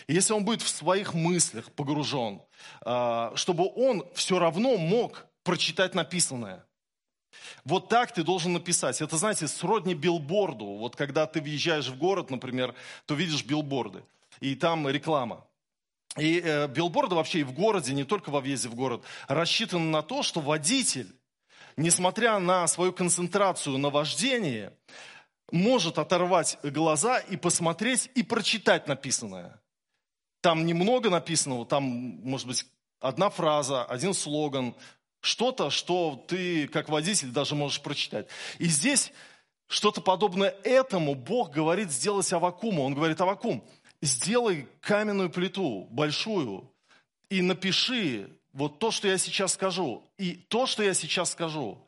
если 0.07 0.33
он 0.33 0.45
будет 0.45 0.61
в 0.61 0.69
своих 0.69 1.13
мыслях 1.13 1.71
погружен, 1.71 2.41
а, 2.81 3.33
чтобы 3.35 3.71
он 3.75 4.05
все 4.13 4.39
равно 4.39 4.77
мог 4.77 5.25
прочитать 5.43 5.95
написанное. 5.95 6.65
Вот 7.63 7.89
так 7.89 8.11
ты 8.11 8.23
должен 8.23 8.53
написать. 8.53 9.01
Это, 9.01 9.17
знаете, 9.17 9.47
сродни 9.47 9.93
билборду. 9.93 10.65
Вот 10.65 10.95
когда 10.95 11.25
ты 11.25 11.41
въезжаешь 11.41 11.87
в 11.87 11.97
город, 11.97 12.29
например, 12.29 12.73
то 13.05 13.15
видишь 13.15 13.43
билборды. 13.43 14.03
И 14.39 14.55
там 14.55 14.87
реклама. 14.87 15.45
И 16.17 16.41
э, 16.43 16.67
билборды 16.67 17.15
вообще 17.15 17.39
и 17.39 17.43
в 17.43 17.53
городе, 17.53 17.93
не 17.93 18.03
только 18.03 18.29
во 18.29 18.39
въезде 18.39 18.69
в 18.69 18.75
город, 18.75 19.03
рассчитаны 19.27 19.85
на 19.85 20.01
то, 20.01 20.23
что 20.23 20.39
водитель, 20.39 21.13
несмотря 21.75 22.39
на 22.39 22.67
свою 22.67 22.93
концентрацию 22.93 23.77
на 23.77 23.89
вождении, 23.89 24.71
может 25.51 25.99
оторвать 25.99 26.57
глаза 26.63 27.19
и 27.19 27.35
посмотреть 27.35 28.09
и 28.15 28.23
прочитать 28.23 28.87
написанное. 28.87 29.59
Там 30.45 30.67
немного 30.67 31.09
написанного, 31.09 31.65
там, 31.65 31.83
может 31.83 32.45
быть, 32.45 32.67
одна 32.99 33.31
фраза, 33.31 33.83
один 33.83 34.13
слоган, 34.13 34.75
что-то, 35.19 35.71
что 35.71 36.23
ты, 36.27 36.67
как 36.67 36.87
водитель, 36.87 37.29
даже 37.29 37.55
можешь 37.55 37.81
прочитать. 37.81 38.27
И 38.59 38.65
здесь 38.65 39.11
что-то 39.65 40.01
подобное 40.01 40.53
этому 40.63 41.15
Бог 41.15 41.49
говорит 41.49 41.89
сделать 41.89 42.31
Авакуму. 42.31 42.83
Он 42.83 42.93
говорит, 42.93 43.19
Авакум, 43.21 43.67
сделай 44.03 44.67
каменную 44.81 45.31
плиту, 45.31 45.87
большую, 45.89 46.71
и 47.31 47.41
напиши 47.41 48.29
вот 48.53 48.77
то, 48.77 48.91
что 48.91 49.07
я 49.07 49.17
сейчас 49.17 49.53
скажу. 49.53 50.03
И 50.19 50.33
то, 50.33 50.67
что 50.67 50.83
я 50.83 50.93
сейчас 50.93 51.31
скажу, 51.31 51.79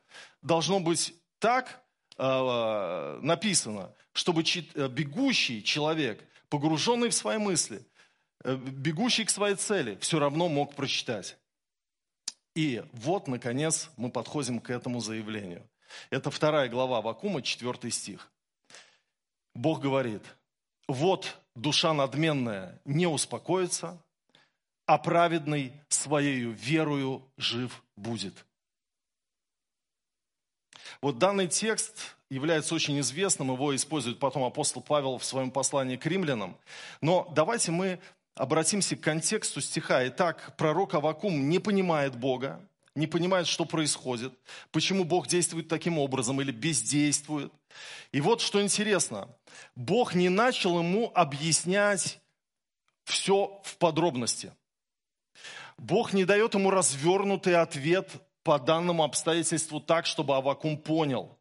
должно 0.41 0.79
быть 0.79 1.13
так 1.37 1.83
э, 2.17 3.19
написано, 3.21 3.93
чтобы 4.13 4.41
э, 4.41 4.87
бегущий 4.87 5.63
человек, 5.63 6.27
погруженный 6.49 7.09
в 7.09 7.13
свои 7.13 7.37
мысли, 7.37 7.77
э, 7.77 7.96
бегущий 8.55 9.25
к 9.25 9.29
своей 9.29 9.55
цели, 9.55 9.97
все 9.99 10.19
равно 10.19 10.47
мог 10.47 10.73
прочитать. 10.73 11.37
И 12.55 12.83
вот, 12.93 13.27
наконец, 13.27 13.89
мы 13.97 14.09
подходим 14.09 14.59
к 14.59 14.69
этому 14.69 14.99
заявлению. 14.99 15.67
Это 16.09 16.31
вторая 16.31 16.69
глава 16.69 17.01
Вакума, 17.01 17.41
четвертый 17.41 17.91
стих. 17.91 18.31
Бог 19.53 19.81
говорит, 19.81 20.23
вот 20.87 21.37
душа 21.55 21.93
надменная 21.93 22.79
не 22.85 23.07
успокоится, 23.07 24.01
а 24.85 24.97
праведный 24.97 25.73
своею 25.89 26.51
верою 26.51 27.23
жив 27.37 27.83
будет. 27.95 28.45
Вот 31.01 31.17
данный 31.17 31.47
текст 31.47 32.15
является 32.29 32.73
очень 32.73 32.99
известным, 32.99 33.51
его 33.51 33.75
использует 33.75 34.19
потом 34.19 34.43
апостол 34.43 34.81
Павел 34.81 35.17
в 35.17 35.25
своем 35.25 35.51
послании 35.51 35.97
к 35.97 36.05
римлянам. 36.05 36.57
Но 37.01 37.31
давайте 37.35 37.71
мы 37.71 37.99
обратимся 38.37 38.95
к 38.95 39.01
контексту 39.01 39.61
стиха. 39.61 40.07
Итак, 40.07 40.55
пророк 40.57 40.93
Авакум 40.93 41.49
не 41.49 41.59
понимает 41.59 42.15
Бога, 42.15 42.61
не 42.95 43.07
понимает, 43.07 43.47
что 43.47 43.65
происходит, 43.65 44.33
почему 44.71 45.03
Бог 45.03 45.27
действует 45.27 45.67
таким 45.67 45.99
образом 45.99 46.39
или 46.41 46.51
бездействует. 46.51 47.51
И 48.11 48.21
вот 48.21 48.41
что 48.41 48.61
интересно, 48.61 49.27
Бог 49.75 50.15
не 50.15 50.29
начал 50.29 50.79
ему 50.79 51.11
объяснять 51.13 52.19
все 53.03 53.61
в 53.63 53.77
подробности. 53.77 54.53
Бог 55.77 56.13
не 56.13 56.25
дает 56.25 56.53
ему 56.53 56.71
развернутый 56.71 57.55
ответ 57.55 58.09
по 58.43 58.57
данному 58.57 59.03
обстоятельству 59.03 59.79
так, 59.79 60.05
чтобы 60.05 60.35
Авакум 60.35 60.77
понял. 60.77 61.37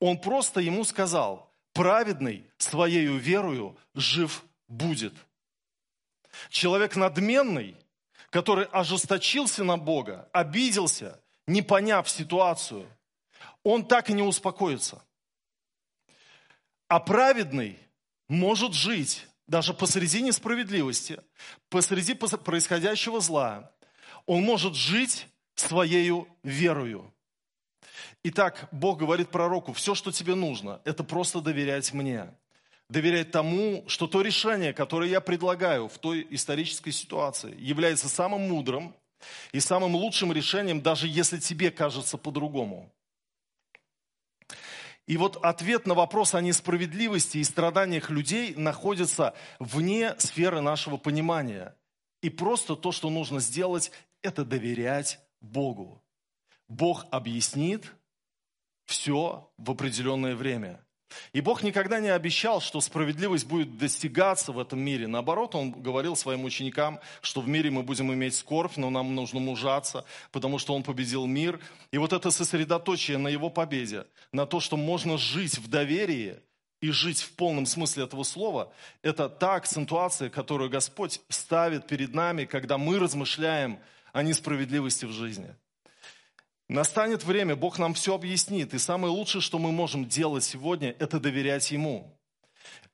Он 0.00 0.18
просто 0.18 0.60
ему 0.60 0.84
сказал, 0.84 1.52
праведный 1.72 2.50
своею 2.58 3.18
верою 3.18 3.76
жив 3.94 4.44
будет– 4.66 5.14
Человек 6.48 6.96
надменный, 6.96 7.76
который 8.30 8.66
ожесточился 8.66 9.64
на 9.64 9.76
Бога, 9.76 10.28
обиделся, 10.32 11.20
не 11.46 11.62
поняв 11.62 12.08
ситуацию, 12.08 12.86
он 13.62 13.86
так 13.86 14.10
и 14.10 14.12
не 14.12 14.22
успокоится. 14.22 15.02
А 16.88 17.00
праведный 17.00 17.78
может 18.28 18.74
жить 18.74 19.26
даже 19.46 19.74
посреди 19.74 20.22
несправедливости, 20.22 21.20
посреди 21.68 22.14
происходящего 22.14 23.20
зла. 23.20 23.72
Он 24.26 24.42
может 24.42 24.74
жить 24.74 25.26
своею 25.54 26.28
верою. 26.42 27.12
Итак, 28.22 28.68
Бог 28.72 28.98
говорит 28.98 29.30
пророку, 29.30 29.72
все, 29.72 29.94
что 29.94 30.12
тебе 30.12 30.34
нужно, 30.34 30.80
это 30.84 31.02
просто 31.02 31.40
доверять 31.40 31.92
мне 31.92 32.32
доверять 32.88 33.30
тому, 33.30 33.84
что 33.86 34.06
то 34.06 34.20
решение, 34.20 34.72
которое 34.72 35.08
я 35.08 35.20
предлагаю 35.20 35.88
в 35.88 35.98
той 35.98 36.26
исторической 36.30 36.90
ситуации, 36.90 37.54
является 37.58 38.08
самым 38.08 38.48
мудрым 38.48 38.94
и 39.52 39.60
самым 39.60 39.94
лучшим 39.94 40.32
решением, 40.32 40.80
даже 40.80 41.08
если 41.08 41.38
тебе 41.38 41.70
кажется 41.70 42.18
по-другому. 42.18 42.92
И 45.06 45.16
вот 45.16 45.36
ответ 45.44 45.86
на 45.86 45.94
вопрос 45.94 46.34
о 46.34 46.40
несправедливости 46.40 47.38
и 47.38 47.44
страданиях 47.44 48.08
людей 48.10 48.54
находится 48.54 49.34
вне 49.58 50.14
сферы 50.18 50.60
нашего 50.60 50.96
понимания. 50.96 51.76
И 52.22 52.30
просто 52.30 52.76
то, 52.76 52.92
что 52.92 53.10
нужно 53.10 53.40
сделать, 53.40 53.90
это 54.22 54.44
доверять 54.44 55.18
Богу. 55.40 56.00
Бог 56.68 57.06
объяснит 57.10 57.92
все 58.86 59.50
в 59.58 59.70
определенное 59.70 60.36
время. 60.36 60.81
И 61.32 61.40
Бог 61.40 61.62
никогда 61.62 62.00
не 62.00 62.08
обещал, 62.08 62.60
что 62.60 62.80
справедливость 62.80 63.46
будет 63.46 63.76
достигаться 63.76 64.52
в 64.52 64.58
этом 64.58 64.80
мире. 64.80 65.06
Наоборот, 65.06 65.54
Он 65.54 65.72
говорил 65.72 66.16
своим 66.16 66.44
ученикам, 66.44 67.00
что 67.20 67.40
в 67.40 67.48
мире 67.48 67.70
мы 67.70 67.82
будем 67.82 68.12
иметь 68.12 68.34
скорбь, 68.34 68.76
но 68.76 68.90
нам 68.90 69.14
нужно 69.14 69.40
мужаться, 69.40 70.04
потому 70.30 70.58
что 70.58 70.74
Он 70.74 70.82
победил 70.82 71.26
мир. 71.26 71.60
И 71.90 71.98
вот 71.98 72.12
это 72.12 72.30
сосредоточие 72.30 73.18
на 73.18 73.28
Его 73.28 73.50
победе, 73.50 74.06
на 74.32 74.46
то, 74.46 74.60
что 74.60 74.76
можно 74.76 75.18
жить 75.18 75.58
в 75.58 75.68
доверии 75.68 76.40
и 76.80 76.90
жить 76.90 77.20
в 77.20 77.32
полном 77.32 77.64
смысле 77.64 78.04
этого 78.04 78.24
слова, 78.24 78.72
это 79.02 79.28
та 79.28 79.54
акцентуация, 79.54 80.30
которую 80.30 80.68
Господь 80.68 81.20
ставит 81.28 81.86
перед 81.86 82.12
нами, 82.12 82.44
когда 82.44 82.76
мы 82.76 82.98
размышляем 82.98 83.78
о 84.12 84.22
несправедливости 84.22 85.04
в 85.04 85.12
жизни. 85.12 85.54
Настанет 86.72 87.22
время, 87.22 87.54
Бог 87.54 87.78
нам 87.78 87.92
все 87.92 88.14
объяснит. 88.14 88.72
И 88.72 88.78
самое 88.78 89.12
лучшее, 89.12 89.42
что 89.42 89.58
мы 89.58 89.70
можем 89.72 90.08
делать 90.08 90.42
сегодня, 90.42 90.96
это 90.98 91.20
доверять 91.20 91.70
Ему. 91.70 92.18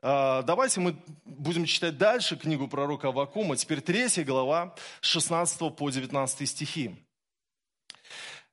А, 0.02 0.42
давайте 0.42 0.80
мы 0.80 0.96
будем 1.24 1.64
читать 1.64 1.96
дальше 1.96 2.36
книгу 2.36 2.66
пророка 2.66 3.08
Авакума. 3.08 3.56
Теперь 3.56 3.80
третья 3.80 4.24
глава, 4.24 4.74
16 5.00 5.76
по 5.76 5.90
19 5.90 6.48
стихи. 6.48 6.96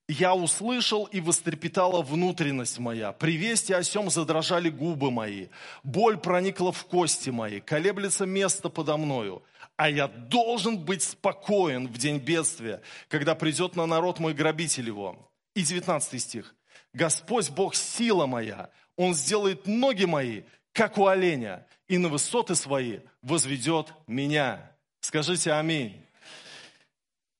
«Я 0.07 0.35
услышал, 0.35 1.05
и 1.05 1.19
вострепетала 1.19 2.03
внутренность 2.03 2.77
моя. 2.77 3.11
При 3.11 3.35
вести 3.35 3.73
о 3.73 3.81
сем 3.81 4.11
задрожали 4.11 4.69
губы 4.69 5.09
мои. 5.09 5.47
Боль 5.81 6.17
проникла 6.17 6.71
в 6.71 6.85
кости 6.85 7.31
мои. 7.31 7.61
Колеблется 7.61 8.27
место 8.27 8.69
подо 8.69 8.95
мною 8.97 9.41
а 9.77 9.89
я 9.89 10.07
должен 10.07 10.77
быть 10.77 11.03
спокоен 11.03 11.87
в 11.87 11.97
день 11.97 12.17
бедствия, 12.17 12.81
когда 13.09 13.35
придет 13.35 13.75
на 13.75 13.85
народ 13.85 14.19
мой 14.19 14.33
грабитель 14.33 14.87
его. 14.87 15.31
И 15.53 15.61
19 15.63 16.21
стих. 16.21 16.55
Господь 16.93 17.49
Бог 17.49 17.75
сила 17.75 18.25
моя, 18.25 18.69
Он 18.95 19.13
сделает 19.13 19.67
ноги 19.67 20.05
мои, 20.05 20.43
как 20.71 20.97
у 20.97 21.07
оленя, 21.07 21.65
и 21.87 21.97
на 21.97 22.09
высоты 22.09 22.55
свои 22.55 22.99
возведет 23.21 23.93
меня. 24.07 24.71
Скажите 25.01 25.51
аминь. 25.51 26.01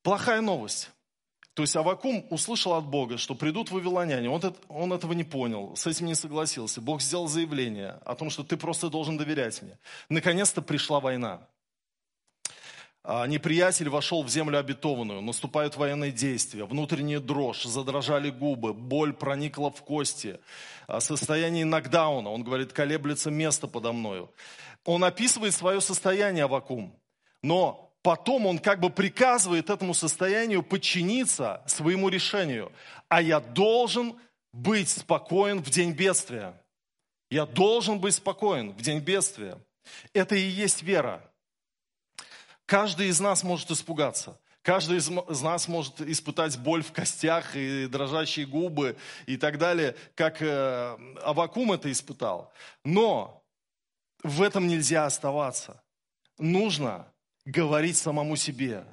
Плохая 0.04 0.42
новость. 0.42 0.92
То 1.56 1.64
есть 1.64 1.76
Авакум 1.78 2.28
услышал 2.30 2.74
от 2.74 2.86
Бога, 2.86 3.18
что 3.18 3.34
придут 3.34 3.72
вавилоняне. 3.72 4.30
Он, 4.30 4.40
это, 4.40 4.56
он 4.68 4.92
этого 4.92 5.14
не 5.14 5.24
понял, 5.24 5.74
с 5.78 5.88
этим 5.88 6.06
не 6.06 6.16
согласился. 6.16 6.82
Бог 6.82 7.02
сделал 7.02 7.28
заявление 7.28 8.02
о 8.06 8.14
том, 8.16 8.30
что 8.30 8.44
ты 8.44 8.58
просто 8.58 8.90
должен 8.90 9.18
доверять 9.18 9.62
мне. 9.62 9.80
Наконец-то 10.10 10.62
пришла 10.62 11.00
война. 11.00 11.48
А, 13.08 13.28
неприятель 13.28 13.88
вошел 13.88 14.24
в 14.24 14.30
землю 14.30 14.58
обетованную, 14.58 15.22
наступают 15.22 15.78
военные 15.78 16.12
действия, 16.12 16.66
внутренняя 16.66 17.20
дрожь, 17.20 17.64
задрожали 17.64 18.32
губы, 18.32 18.74
боль 18.74 19.14
проникла 19.14 19.70
в 19.70 19.84
кости, 19.84 20.40
а, 20.88 21.00
состояние 21.00 21.66
нокдауна, 21.66 22.32
он 22.32 22.44
говорит, 22.44 22.74
колеблется 22.74 23.30
место 23.30 23.68
подо 23.68 23.92
мною. 23.92 24.34
Он 24.86 25.04
описывает 25.04 25.54
свое 25.54 25.82
состояние 25.82 26.46
Авакум, 26.46 27.00
но 27.44 27.94
потом 28.02 28.48
он 28.48 28.58
как 28.58 28.80
бы 28.80 28.90
приказывает 28.90 29.70
этому 29.70 29.94
состоянию 29.94 30.64
подчиниться 30.64 31.62
своему 31.68 32.10
решению. 32.10 32.72
А 33.08 33.22
я 33.22 33.40
должен 33.40 34.16
быть 34.52 34.90
спокоен 34.90 35.62
в 35.62 35.70
день 35.70 35.92
бедствия. 35.92 36.60
Я 37.30 37.46
должен 37.46 38.00
быть 38.00 38.16
спокоен 38.16 38.72
в 38.72 38.82
день 38.82 39.00
бедствия. 39.00 39.60
Это 40.12 40.36
и 40.36 40.42
есть 40.42 40.82
вера. 40.82 41.22
Каждый 42.66 43.08
из 43.08 43.20
нас 43.20 43.44
может 43.44 43.72
испугаться. 43.72 44.40
Каждый 44.62 44.98
из 44.98 45.42
нас 45.42 45.68
может 45.68 46.02
испытать 46.02 46.58
боль 46.58 46.82
в 46.82 46.92
костях 46.92 47.56
и 47.56 47.86
дрожащие 47.86 48.48
губы 48.48 48.98
и 49.28 49.38
так 49.38 49.60
далее, 49.60 49.96
как 50.16 50.42
э, 50.42 50.98
Авакум 51.22 51.72
это 51.72 51.92
испытал. 51.92 52.52
Но 52.84 53.44
в 54.24 54.42
этом 54.42 54.68
нельзя 54.68 55.06
оставаться. 55.06 55.84
Нужно 56.40 57.08
говорить 57.46 57.96
самому 57.96 58.36
себе. 58.36 58.86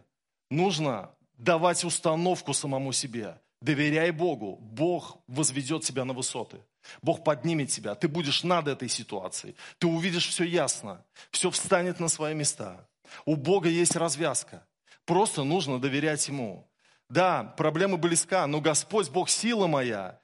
Нужно 0.50 1.11
давать 1.38 1.85
установку 1.85 2.52
самому 2.52 2.92
себе. 2.92 3.40
Доверяй 3.62 4.11
Богу. 4.11 4.58
Бог 4.61 5.16
возведет 5.26 5.85
тебя 5.85 6.04
на 6.04 6.12
высоты. 6.12 6.58
Бог 7.00 7.24
поднимет 7.24 7.70
тебя. 7.70 7.94
Ты 7.94 8.08
будешь 8.08 8.44
над 8.44 8.68
этой 8.68 8.90
ситуацией. 8.90 9.56
Ты 9.78 9.87
увидишь 9.87 10.28
все 10.28 10.44
ясно. 10.44 11.02
Все 11.30 11.50
встанет 11.50 11.98
на 11.98 12.08
свои 12.08 12.35
места. 12.35 12.87
У 13.25 13.37
Бога 13.37 13.68
есть 13.68 13.96
развязка. 13.96 14.66
Просто 15.05 15.44
нужно 15.44 15.81
доверять 15.81 16.27
Ему. 16.29 16.68
Да, 17.09 17.44
проблема 17.57 17.96
близка, 17.96 18.46
но 18.46 18.61
Господь, 18.61 19.11
Бог, 19.11 19.29
сила 19.29 19.66
моя. 19.66 20.20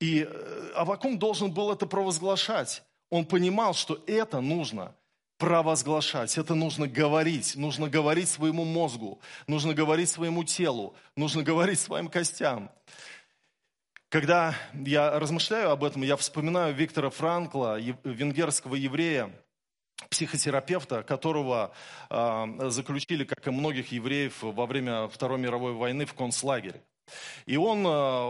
И 0.00 0.26
э, 0.28 0.72
Авакум 0.74 1.18
должен 1.18 1.52
был 1.52 1.72
это 1.72 1.86
провозглашать. 1.86 2.82
Он 3.10 3.24
понимал, 3.24 3.74
что 3.74 4.02
это 4.06 4.40
нужно 4.40 4.94
провозглашать, 5.38 6.38
это 6.38 6.54
нужно 6.54 6.86
говорить, 6.86 7.56
нужно 7.56 7.88
говорить 7.88 8.28
своему 8.28 8.64
мозгу, 8.64 9.20
нужно 9.48 9.74
говорить 9.74 10.08
своему 10.08 10.44
телу, 10.44 10.94
нужно 11.16 11.42
говорить 11.42 11.80
своим 11.80 12.08
костям. 12.08 12.70
Когда 14.08 14.54
я 14.72 15.18
размышляю 15.18 15.70
об 15.70 15.82
этом, 15.82 16.02
я 16.02 16.16
вспоминаю 16.16 16.72
Виктора 16.74 17.10
Франкла, 17.10 17.80
венгерского 18.04 18.76
еврея, 18.76 19.32
психотерапевта, 20.10 21.02
которого 21.02 21.72
э, 22.10 22.70
заключили, 22.70 23.24
как 23.24 23.46
и 23.46 23.50
многих 23.50 23.92
евреев, 23.92 24.42
во 24.42 24.66
время 24.66 25.08
Второй 25.08 25.38
мировой 25.38 25.72
войны 25.72 26.06
в 26.06 26.14
концлагере. 26.14 26.82
И 27.46 27.56
он 27.56 27.86
э, 27.86 28.26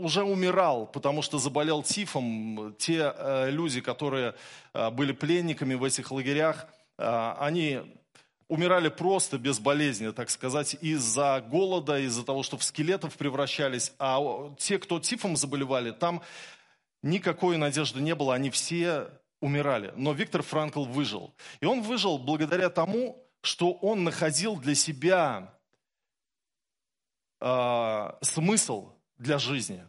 уже 0.00 0.24
умирал, 0.24 0.86
потому 0.86 1.22
что 1.22 1.38
заболел 1.38 1.82
тифом. 1.82 2.74
Те 2.78 3.12
э, 3.16 3.50
люди, 3.50 3.80
которые 3.80 4.34
э, 4.72 4.90
были 4.90 5.12
пленниками 5.12 5.74
в 5.74 5.84
этих 5.84 6.10
лагерях, 6.10 6.66
они 6.96 7.80
умирали 8.46 8.88
просто 8.88 9.36
без 9.36 9.58
болезни, 9.58 10.10
так 10.10 10.30
сказать, 10.30 10.76
из-за 10.80 11.44
голода, 11.44 11.98
из-за 11.98 12.24
того, 12.24 12.44
что 12.44 12.56
в 12.56 12.62
скелетов 12.62 13.16
превращались. 13.16 13.92
А 13.98 14.54
те, 14.58 14.78
кто 14.78 15.00
тифом 15.00 15.36
заболевали, 15.36 15.90
там 15.90 16.22
никакой 17.02 17.56
надежды 17.56 18.00
не 18.00 18.14
было, 18.14 18.32
они 18.32 18.50
все 18.50 19.08
умирали. 19.44 19.92
Но 19.96 20.12
Виктор 20.12 20.42
Франкл 20.42 20.84
выжил. 20.84 21.34
И 21.60 21.66
он 21.66 21.82
выжил 21.82 22.18
благодаря 22.18 22.70
тому, 22.70 23.22
что 23.42 23.72
он 23.72 24.02
находил 24.02 24.56
для 24.56 24.74
себя 24.74 25.54
э, 27.40 28.10
смысл 28.22 28.92
для 29.18 29.38
жизни. 29.38 29.86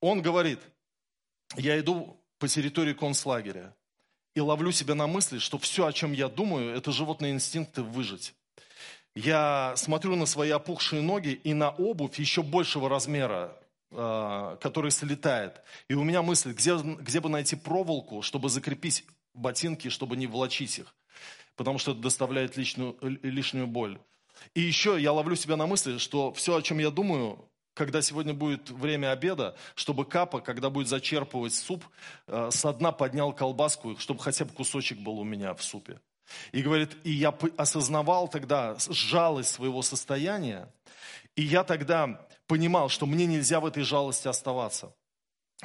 Он 0.00 0.22
говорит, 0.22 0.60
я 1.56 1.78
иду 1.78 2.18
по 2.38 2.48
территории 2.48 2.94
концлагеря 2.94 3.76
и 4.34 4.40
ловлю 4.40 4.72
себя 4.72 4.94
на 4.94 5.06
мысли, 5.06 5.38
что 5.38 5.58
все, 5.58 5.86
о 5.86 5.92
чем 5.92 6.12
я 6.12 6.28
думаю, 6.28 6.74
это 6.74 6.90
животные 6.90 7.32
инстинкты 7.32 7.82
выжить. 7.82 8.34
Я 9.14 9.74
смотрю 9.76 10.16
на 10.16 10.24
свои 10.24 10.50
опухшие 10.50 11.02
ноги 11.02 11.40
и 11.44 11.52
на 11.52 11.70
обувь 11.70 12.18
еще 12.18 12.42
большего 12.42 12.88
размера, 12.88 13.58
который 13.90 14.90
слетает. 14.90 15.62
И 15.88 15.94
у 15.94 16.02
меня 16.02 16.22
мысль, 16.22 16.52
где, 16.52 16.76
где 16.76 17.20
бы 17.20 17.28
найти 17.28 17.56
проволоку, 17.56 18.20
чтобы 18.20 18.48
закрепить 18.48 19.04
ботинки, 19.32 19.88
чтобы 19.88 20.16
не 20.16 20.26
влачить 20.26 20.78
их. 20.78 20.94
Потому 21.54 21.78
что 21.78 21.92
это 21.92 22.00
доставляет 22.00 22.56
личную, 22.56 22.96
лишнюю 23.00 23.66
боль. 23.66 23.98
И 24.54 24.60
еще 24.60 25.00
я 25.00 25.12
ловлю 25.12 25.36
себя 25.36 25.56
на 25.56 25.66
мысли, 25.66 25.98
что 25.98 26.32
все, 26.32 26.56
о 26.56 26.62
чем 26.62 26.78
я 26.78 26.90
думаю, 26.90 27.48
когда 27.74 28.00
сегодня 28.00 28.32
будет 28.32 28.70
время 28.70 29.12
обеда, 29.12 29.54
чтобы 29.74 30.06
Капа, 30.06 30.40
когда 30.40 30.70
будет 30.70 30.88
зачерпывать 30.88 31.54
суп, 31.54 31.84
э, 32.26 32.48
со 32.50 32.72
дна 32.72 32.90
поднял 32.90 33.32
колбаску, 33.34 33.96
чтобы 33.98 34.20
хотя 34.20 34.46
бы 34.46 34.52
кусочек 34.52 34.98
был 34.98 35.18
у 35.18 35.24
меня 35.24 35.54
в 35.54 35.62
супе. 35.62 36.00
И 36.52 36.62
говорит, 36.62 36.96
и 37.04 37.12
я 37.12 37.36
осознавал 37.56 38.28
тогда 38.28 38.76
жалость 38.88 39.50
своего 39.50 39.82
состояния, 39.82 40.72
и 41.36 41.42
я 41.42 41.64
тогда 41.64 42.26
понимал, 42.46 42.88
что 42.88 43.06
мне 43.06 43.26
нельзя 43.26 43.60
в 43.60 43.66
этой 43.66 43.82
жалости 43.82 44.28
оставаться. 44.28 44.94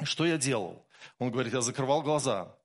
Что 0.02 0.24
я 0.24 0.38
делал? 0.38 0.86
Он 1.18 1.30
говорит, 1.30 1.52
я 1.52 1.60
закрывал 1.60 2.02
глаза, 2.02 2.56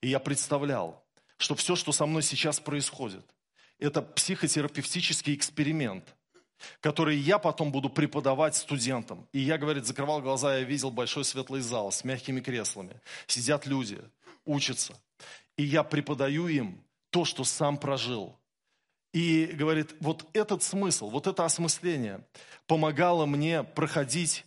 и 0.00 0.08
я 0.08 0.18
представлял, 0.18 1.04
что 1.36 1.54
все, 1.54 1.76
что 1.76 1.92
со 1.92 2.06
мной 2.06 2.22
сейчас 2.22 2.60
происходит– 2.60 3.24
это 3.82 4.00
психотерапевтический 4.00 5.34
эксперимент, 5.34 6.14
который 6.80 7.16
я 7.16 7.38
потом 7.38 7.72
буду 7.72 7.90
преподавать 7.90 8.54
студентам. 8.54 9.28
И 9.32 9.40
я, 9.40 9.58
говорит, 9.58 9.86
закрывал 9.86 10.22
глаза, 10.22 10.58
я 10.58 10.64
видел 10.64 10.90
большой 10.90 11.24
светлый 11.24 11.60
зал 11.60 11.90
с 11.90 12.04
мягкими 12.04 12.40
креслами. 12.40 13.00
Сидят 13.26 13.66
люди, 13.66 14.00
учатся. 14.44 14.94
И 15.56 15.64
я 15.64 15.82
преподаю 15.82 16.46
им 16.46 16.84
то, 17.10 17.24
что 17.24 17.44
сам 17.44 17.76
прожил. 17.76 18.38
И 19.12 19.46
говорит, 19.46 19.94
вот 20.00 20.26
этот 20.32 20.62
смысл, 20.62 21.10
вот 21.10 21.26
это 21.26 21.44
осмысление 21.44 22.24
помогало 22.66 23.26
мне 23.26 23.62
проходить 23.62 24.44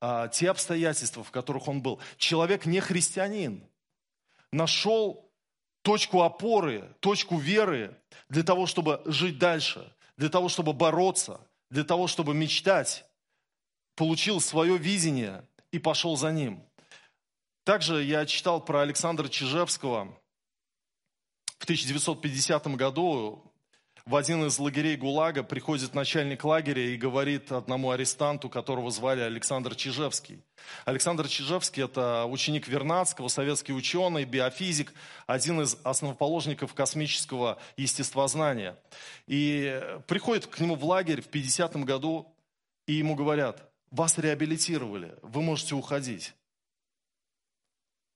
а, 0.00 0.28
те 0.28 0.50
обстоятельства, 0.50 1.22
в 1.22 1.30
которых 1.30 1.68
он 1.68 1.82
был. 1.82 2.00
Человек 2.16 2.66
не 2.66 2.80
христианин, 2.80 3.62
нашел 4.52 5.30
точку 5.82 6.22
опоры, 6.22 6.94
точку 7.00 7.38
веры 7.38 7.96
для 8.28 8.42
того, 8.42 8.66
чтобы 8.66 9.00
жить 9.04 9.38
дальше, 9.38 9.92
для 10.16 10.28
того, 10.28 10.48
чтобы 10.48 10.72
бороться, 10.72 11.40
для 11.70 11.84
того, 11.84 12.06
чтобы 12.06 12.34
мечтать, 12.34 13.04
получил 13.94 14.40
свое 14.40 14.76
видение 14.78 15.44
и 15.70 15.78
пошел 15.78 16.16
за 16.16 16.32
ним. 16.32 16.62
Также 17.64 18.02
я 18.02 18.24
читал 18.26 18.64
про 18.64 18.80
Александра 18.80 19.28
Чижевского. 19.28 20.16
В 21.58 21.64
1950 21.64 22.66
году 22.76 23.47
в 24.08 24.16
один 24.16 24.46
из 24.46 24.58
лагерей 24.58 24.96
ГУЛАГа 24.96 25.42
приходит 25.42 25.92
начальник 25.92 26.42
лагеря 26.42 26.82
и 26.82 26.96
говорит 26.96 27.52
одному 27.52 27.90
арестанту, 27.90 28.48
которого 28.48 28.90
звали 28.90 29.20
Александр 29.20 29.74
Чижевский. 29.74 30.42
Александр 30.86 31.28
Чижевский– 31.28 31.82
это 31.84 32.24
ученик 32.24 32.68
Вернадского, 32.68 33.28
советский 33.28 33.74
ученый, 33.74 34.24
биофизик, 34.24 34.94
один 35.26 35.60
из 35.60 35.76
основоположников 35.84 36.72
космического 36.72 37.58
естествознания. 37.76 38.78
И 39.26 39.78
приходит 40.06 40.46
к 40.46 40.58
нему 40.58 40.74
в 40.74 40.84
лагерь 40.86 41.20
в 41.20 41.28
50-м 41.28 41.84
году, 41.84 42.34
и 42.86 42.94
ему 42.94 43.14
говорят, 43.14 43.70
вас 43.90 44.16
реабилитировали, 44.16 45.16
вы 45.20 45.42
можете 45.42 45.74
уходить. 45.74 46.32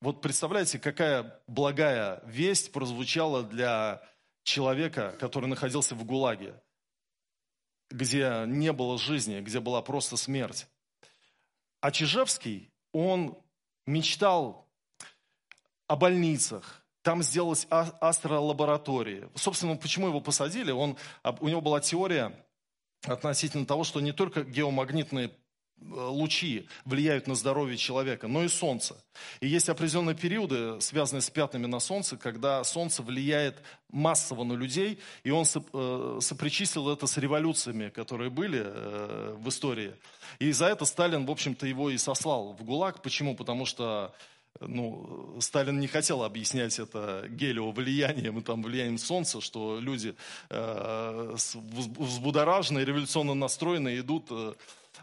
Вот 0.00 0.22
представляете, 0.22 0.78
какая 0.78 1.38
благая 1.46 2.22
весть 2.24 2.72
прозвучала 2.72 3.42
для 3.42 4.02
человека, 4.42 5.16
который 5.20 5.46
находился 5.46 5.94
в 5.94 6.04
ГУЛАГе, 6.04 6.60
где 7.90 8.44
не 8.46 8.72
было 8.72 8.98
жизни, 8.98 9.40
где 9.40 9.60
была 9.60 9.82
просто 9.82 10.16
смерть. 10.16 10.66
А 11.80 11.90
Чижевский, 11.90 12.70
он 12.92 13.38
мечтал 13.86 14.68
о 15.86 15.96
больницах, 15.96 16.84
там 17.02 17.22
сделать 17.22 17.66
а, 17.70 17.82
астролаборатории. 18.00 19.28
Собственно, 19.34 19.76
почему 19.76 20.06
его 20.06 20.20
посадили? 20.20 20.70
Он, 20.70 20.96
у 21.40 21.48
него 21.48 21.60
была 21.60 21.80
теория 21.80 22.32
относительно 23.04 23.66
того, 23.66 23.82
что 23.84 24.00
не 24.00 24.12
только 24.12 24.44
геомагнитные 24.44 25.32
лучи 25.90 26.68
влияют 26.84 27.26
на 27.26 27.34
здоровье 27.34 27.76
человека, 27.76 28.28
но 28.28 28.44
и 28.44 28.48
Солнце. 28.48 28.96
И 29.40 29.48
есть 29.48 29.68
определенные 29.68 30.16
периоды, 30.16 30.80
связанные 30.80 31.22
с 31.22 31.30
пятнами 31.30 31.66
на 31.66 31.80
Солнце, 31.80 32.16
когда 32.16 32.64
Солнце 32.64 33.02
влияет 33.02 33.62
массово 33.90 34.44
на 34.44 34.54
людей, 34.54 34.98
и 35.22 35.30
он 35.30 35.44
э, 35.44 36.18
сопричислил 36.20 36.88
это 36.90 37.06
с 37.06 37.18
революциями, 37.18 37.90
которые 37.90 38.30
были 38.30 38.62
э, 38.64 39.36
в 39.38 39.48
истории. 39.48 39.94
И 40.38 40.50
за 40.52 40.66
это 40.66 40.84
Сталин, 40.84 41.26
в 41.26 41.30
общем-то, 41.30 41.66
его 41.66 41.90
и 41.90 41.98
сослал 41.98 42.52
в 42.52 42.64
ГУЛАГ. 42.64 43.02
Почему? 43.02 43.36
Потому 43.36 43.66
что 43.66 44.14
ну, 44.60 45.36
Сталин 45.40 45.78
не 45.80 45.88
хотел 45.88 46.22
объяснять 46.22 46.78
это 46.78 47.26
гелиовлиянием 47.28 48.38
и 48.38 48.42
там 48.42 48.62
влиянием 48.62 48.98
Солнца, 48.98 49.40
что 49.40 49.78
люди 49.80 50.14
э, 50.50 51.34
взбудораженные, 51.34 52.84
революционно 52.84 53.34
настроенные 53.34 54.00
идут 54.00 54.26
э, 54.30 54.52
Э, 54.54 54.54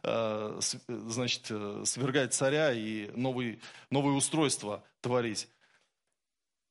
значит, 0.04 1.48
э, 1.50 1.84
свергать 1.86 2.34
царя 2.34 2.72
и 2.72 3.10
новые, 3.12 3.60
новые 3.90 4.16
устройства 4.16 4.84
творить. 5.02 5.50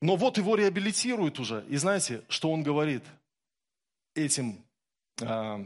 Но 0.00 0.16
вот 0.16 0.38
его 0.38 0.54
реабилитируют 0.54 1.38
уже. 1.38 1.64
И 1.68 1.76
знаете, 1.76 2.24
что 2.28 2.50
он 2.52 2.62
говорит 2.62 3.04
этим, 4.14 4.64
э, 5.20 5.64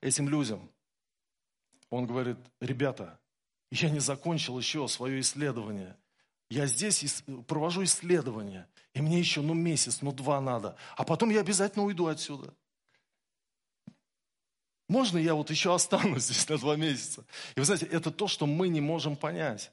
этим 0.00 0.28
людям? 0.28 0.68
Он 1.90 2.06
говорит, 2.06 2.38
ребята, 2.60 3.18
я 3.70 3.90
не 3.90 4.00
закончил 4.00 4.58
еще 4.58 4.88
свое 4.88 5.20
исследование. 5.20 5.96
Я 6.50 6.66
здесь 6.66 7.22
провожу 7.46 7.84
исследование, 7.84 8.68
и 8.92 9.00
мне 9.00 9.18
еще 9.18 9.40
ну 9.40 9.54
месяц, 9.54 10.02
ну 10.02 10.12
два 10.12 10.40
надо. 10.40 10.76
А 10.96 11.04
потом 11.04 11.30
я 11.30 11.40
обязательно 11.40 11.84
уйду 11.84 12.08
отсюда 12.08 12.54
можно 14.92 15.18
я 15.18 15.34
вот 15.34 15.50
еще 15.50 15.74
останусь 15.74 16.24
здесь 16.24 16.48
на 16.48 16.58
два 16.58 16.76
месяца? 16.76 17.24
И 17.56 17.60
вы 17.60 17.64
знаете, 17.64 17.86
это 17.86 18.10
то, 18.10 18.28
что 18.28 18.46
мы 18.46 18.68
не 18.68 18.80
можем 18.80 19.16
понять. 19.16 19.72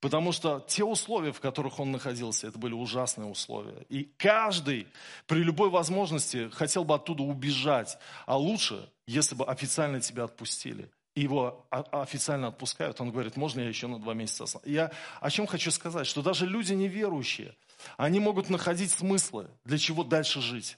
Потому 0.00 0.32
что 0.32 0.62
те 0.68 0.84
условия, 0.84 1.32
в 1.32 1.40
которых 1.40 1.80
он 1.80 1.90
находился, 1.90 2.48
это 2.48 2.58
были 2.58 2.74
ужасные 2.74 3.28
условия. 3.28 3.86
И 3.88 4.04
каждый 4.18 4.88
при 5.26 5.38
любой 5.38 5.70
возможности 5.70 6.50
хотел 6.50 6.84
бы 6.84 6.94
оттуда 6.94 7.22
убежать. 7.22 7.96
А 8.26 8.36
лучше, 8.36 8.90
если 9.06 9.34
бы 9.34 9.44
официально 9.46 10.00
тебя 10.00 10.24
отпустили. 10.24 10.90
и 11.14 11.22
его 11.22 11.66
официально 11.70 12.48
отпускают, 12.48 13.00
он 13.00 13.10
говорит, 13.10 13.36
можно 13.36 13.60
я 13.60 13.68
еще 13.68 13.86
на 13.86 13.98
два 13.98 14.12
месяца 14.12 14.44
останусь? 14.44 14.66
Я 14.68 14.92
о 15.20 15.30
чем 15.30 15.46
хочу 15.46 15.70
сказать, 15.70 16.06
что 16.06 16.22
даже 16.22 16.44
люди 16.46 16.74
неверующие, 16.74 17.56
они 17.96 18.20
могут 18.20 18.50
находить 18.50 18.90
смыслы, 18.90 19.48
для 19.64 19.78
чего 19.78 20.04
дальше 20.04 20.42
жить. 20.42 20.76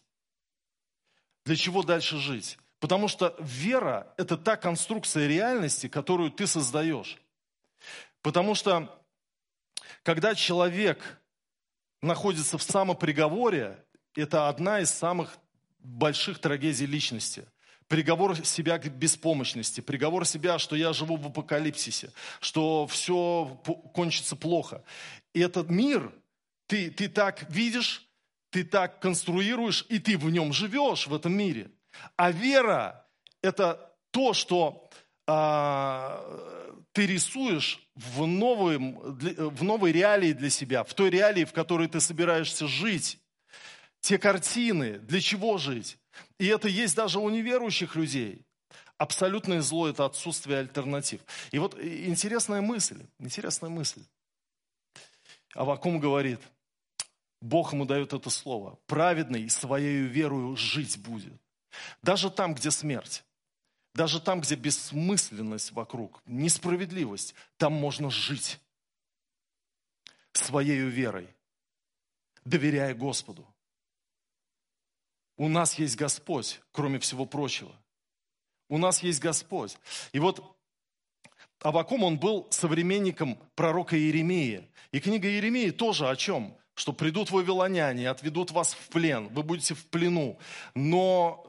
Для 1.45 1.57
чего 1.57 1.83
дальше 1.83 2.19
жить? 2.19 2.59
Потому 2.81 3.09
что 3.09 3.35
вера– 3.41 4.13
это 4.17 4.37
та 4.37 4.57
конструкция 4.57 5.27
реальности, 5.27 5.89
которую 5.89 6.31
ты 6.31 6.47
создаешь. 6.47 7.19
Потому 8.23 8.55
что, 8.55 9.03
когда 10.03 10.35
человек 10.35 11.21
находится 12.03 12.57
в 12.59 12.63
самоприговоре, 12.63 13.85
это 14.15 14.49
одна 14.49 14.81
из 14.81 14.91
самых 14.91 15.37
больших 15.79 16.39
трагедий 16.39 16.87
личности– 16.87 17.45
приговор 17.89 18.37
себя 18.45 18.79
к 18.79 18.87
беспомощности, 18.89 19.81
приговор 19.81 20.27
себя, 20.27 20.59
что 20.59 20.77
я 20.77 20.93
живу 20.93 21.17
в 21.17 21.27
апокалипсисе, 21.27 22.13
что 22.41 22.87
все 22.87 23.61
кончится 23.95 24.37
плохо. 24.37 24.85
И 25.33 25.41
этот 25.41 25.71
мир 25.71 26.13
ты, 26.67 26.91
ты 26.91 27.09
так 27.09 27.51
видишь, 27.51 28.07
ты 28.51 28.63
так 28.63 29.01
конструируешь, 29.01 29.87
и 29.89 29.99
ты 29.99 30.17
в 30.17 30.31
нем 30.31 30.53
живешь, 30.53 31.07
в 31.07 31.15
этом 31.15 31.33
мире. 31.33 31.71
А 32.17 32.31
вера– 32.31 33.07
это 33.43 33.95
то, 34.11 34.33
что 34.33 34.89
а, 35.27 36.25
ты 36.93 37.07
рисуешь 37.07 37.87
в, 37.95 38.27
новым, 38.27 38.99
в 38.99 39.63
новой 39.63 39.93
реалии 39.93 40.33
для 40.33 40.51
себя, 40.51 40.85
в 40.85 40.95
той 40.95 41.11
реалии, 41.11 41.45
в 41.45 41.53
которой 41.53 41.89
ты 41.89 42.01
собираешься 42.01 42.67
жить. 42.67 43.19
Те 44.01 44.19
картины, 44.19 44.99
для 45.01 45.21
чего 45.21 45.59
жить? 45.59 45.99
И 46.39 46.47
это 46.47 46.69
есть 46.69 46.97
даже 46.97 47.19
у 47.19 47.29
неверующих 47.29 47.97
людей. 47.97 48.45
Абсолютное 48.97 49.61
зло– 49.61 49.89
это 49.91 50.05
отсутствие 50.05 50.59
альтернатив. 50.59 51.21
И 51.53 51.59
вот 51.59 51.79
интересная 51.81 52.61
мысль, 52.61 53.07
интересная 53.21 53.71
мысль. 53.71 54.03
Авакум 55.55 56.01
говорит, 56.01 56.41
Бог 57.41 57.73
ему 57.73 57.85
дает 57.85 58.13
это 58.13 58.31
слово. 58.31 58.79
Праведный 58.87 59.49
своей 59.51 60.03
верою 60.03 60.57
жить 60.57 60.99
будет. 60.99 61.41
Даже 62.03 62.31
там, 62.31 62.55
где 62.55 62.71
смерть, 62.71 63.25
даже 63.95 64.21
там, 64.21 64.41
где 64.41 64.55
бессмысленность 64.55 65.73
вокруг, 65.73 66.23
несправедливость, 66.27 67.35
там 67.57 67.73
можно 67.73 68.11
жить 68.11 68.61
своей 70.33 70.81
верой, 70.81 71.29
доверяя 72.45 72.95
Господу. 72.95 73.47
У 75.37 75.49
нас 75.49 75.75
есть 75.75 75.97
Господь, 75.97 76.61
кроме 76.73 76.99
всего 76.99 77.25
прочего. 77.27 77.75
У 78.69 78.79
нас 78.79 79.03
есть 79.03 79.21
Господь. 79.21 79.77
И 80.13 80.19
вот 80.19 80.57
Авакум, 81.61 82.05
он 82.05 82.19
был 82.19 82.47
современником 82.51 83.39
пророка 83.55 83.97
Иеремии. 83.97 84.69
И 84.93 85.01
книга 85.01 85.29
Иеремии 85.29 85.71
тоже 85.71 86.09
о 86.09 86.17
чем? 86.17 86.57
Что 86.75 86.93
придут 86.93 87.31
вавилоняне, 87.31 88.09
отведут 88.09 88.53
вас 88.53 88.75
в 88.75 88.89
плен, 88.89 89.29
вы 89.29 89.43
будете 89.43 89.75
в 89.75 89.85
плену. 89.87 90.39
Но 90.75 91.45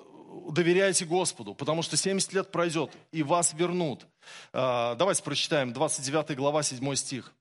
доверяйте 0.51 1.05
Господу, 1.05 1.53
потому 1.53 1.81
что 1.81 1.97
70 1.97 2.33
лет 2.33 2.51
пройдет, 2.51 2.91
и 3.11 3.23
вас 3.23 3.53
вернут. 3.53 4.05
А, 4.53 4.95
давайте 4.95 5.23
прочитаем 5.23 5.73
29 5.73 6.35
глава, 6.35 6.63
7 6.63 6.95
стих. 6.95 7.33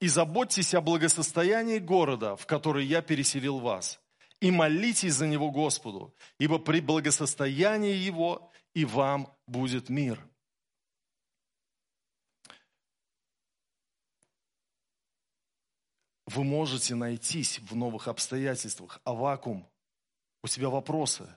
«И 0.00 0.08
заботьтесь 0.08 0.74
о 0.74 0.80
благосостоянии 0.80 1.78
города, 1.78 2.36
в 2.36 2.46
который 2.46 2.84
я 2.84 3.02
переселил 3.02 3.58
вас, 3.58 4.00
и 4.40 4.50
молитесь 4.50 5.14
за 5.14 5.26
него 5.26 5.50
Господу, 5.50 6.14
ибо 6.38 6.58
при 6.58 6.80
благосостоянии 6.80 7.94
его 7.94 8.50
и 8.74 8.84
вам 8.84 9.32
будет 9.46 9.88
мир. 9.88 10.20
Вы 16.26 16.44
можете 16.44 16.94
найтись 16.94 17.60
в 17.60 17.76
новых 17.76 18.08
обстоятельствах, 18.08 19.00
а 19.04 19.12
вакуум, 19.12 19.68
у 20.42 20.48
тебя 20.48 20.68
вопросы. 20.68 21.28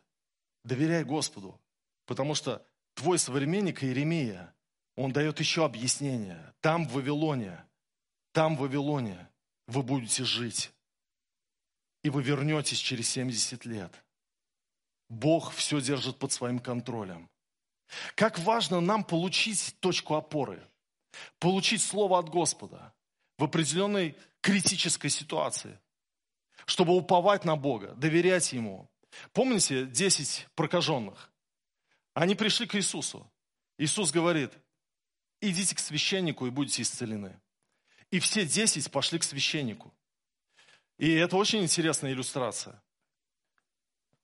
Доверяй 0.63 1.03
Господу, 1.03 1.59
потому 2.05 2.33
что 2.35 2.65
твой 2.95 3.19
современник 3.19 3.83
Иеремия, 3.83 4.53
он 4.95 5.11
дает 5.11 5.39
еще 5.39 5.65
объяснение. 5.65 6.53
Там, 6.61 6.87
в 6.87 6.93
Вавилоне, 6.93 7.63
там, 8.31 8.55
в 8.55 8.61
Вавилоне 8.61 9.29
вы 9.67 9.83
будете 9.83 10.23
жить 10.23 10.71
и 12.05 12.09
вы 12.11 12.21
вернетесь 12.21 12.77
через 12.77 13.09
70 13.09 13.65
лет. 13.65 13.91
Бог 15.09 15.51
все 15.51 15.81
держит 15.81 16.19
под 16.19 16.31
своим 16.31 16.59
контролем. 16.59 17.29
Как 18.13 18.37
важно 18.37 18.79
нам 18.79 19.03
получить 19.03 19.75
точку 19.79 20.13
опоры, 20.13 20.61
получить 21.39 21.81
слово 21.81 22.19
от 22.19 22.29
Господа 22.29 22.93
в 23.39 23.43
определенной 23.43 24.15
критической 24.41 25.09
ситуации, 25.09 25.79
чтобы 26.67 26.95
уповать 26.95 27.43
на 27.43 27.55
Бога, 27.55 27.95
доверять 27.95 28.53
Ему. 28.53 28.87
Помните 29.33 29.85
10 29.85 30.47
прокаженных? 30.55 31.31
Они 32.13 32.35
пришли 32.35 32.65
к 32.65 32.75
Иисусу. 32.75 33.29
Иисус 33.77 34.11
говорит, 34.11 34.53
идите 35.41 35.75
к 35.75 35.79
священнику 35.79 36.47
и 36.47 36.49
будете 36.49 36.81
исцелены. 36.81 37.39
И 38.11 38.19
все 38.19 38.45
10 38.45 38.91
пошли 38.91 39.19
к 39.19 39.23
священнику. 39.23 39.93
И 40.97 41.11
это 41.11 41.35
очень 41.35 41.63
интересная 41.63 42.11
иллюстрация. 42.11 42.81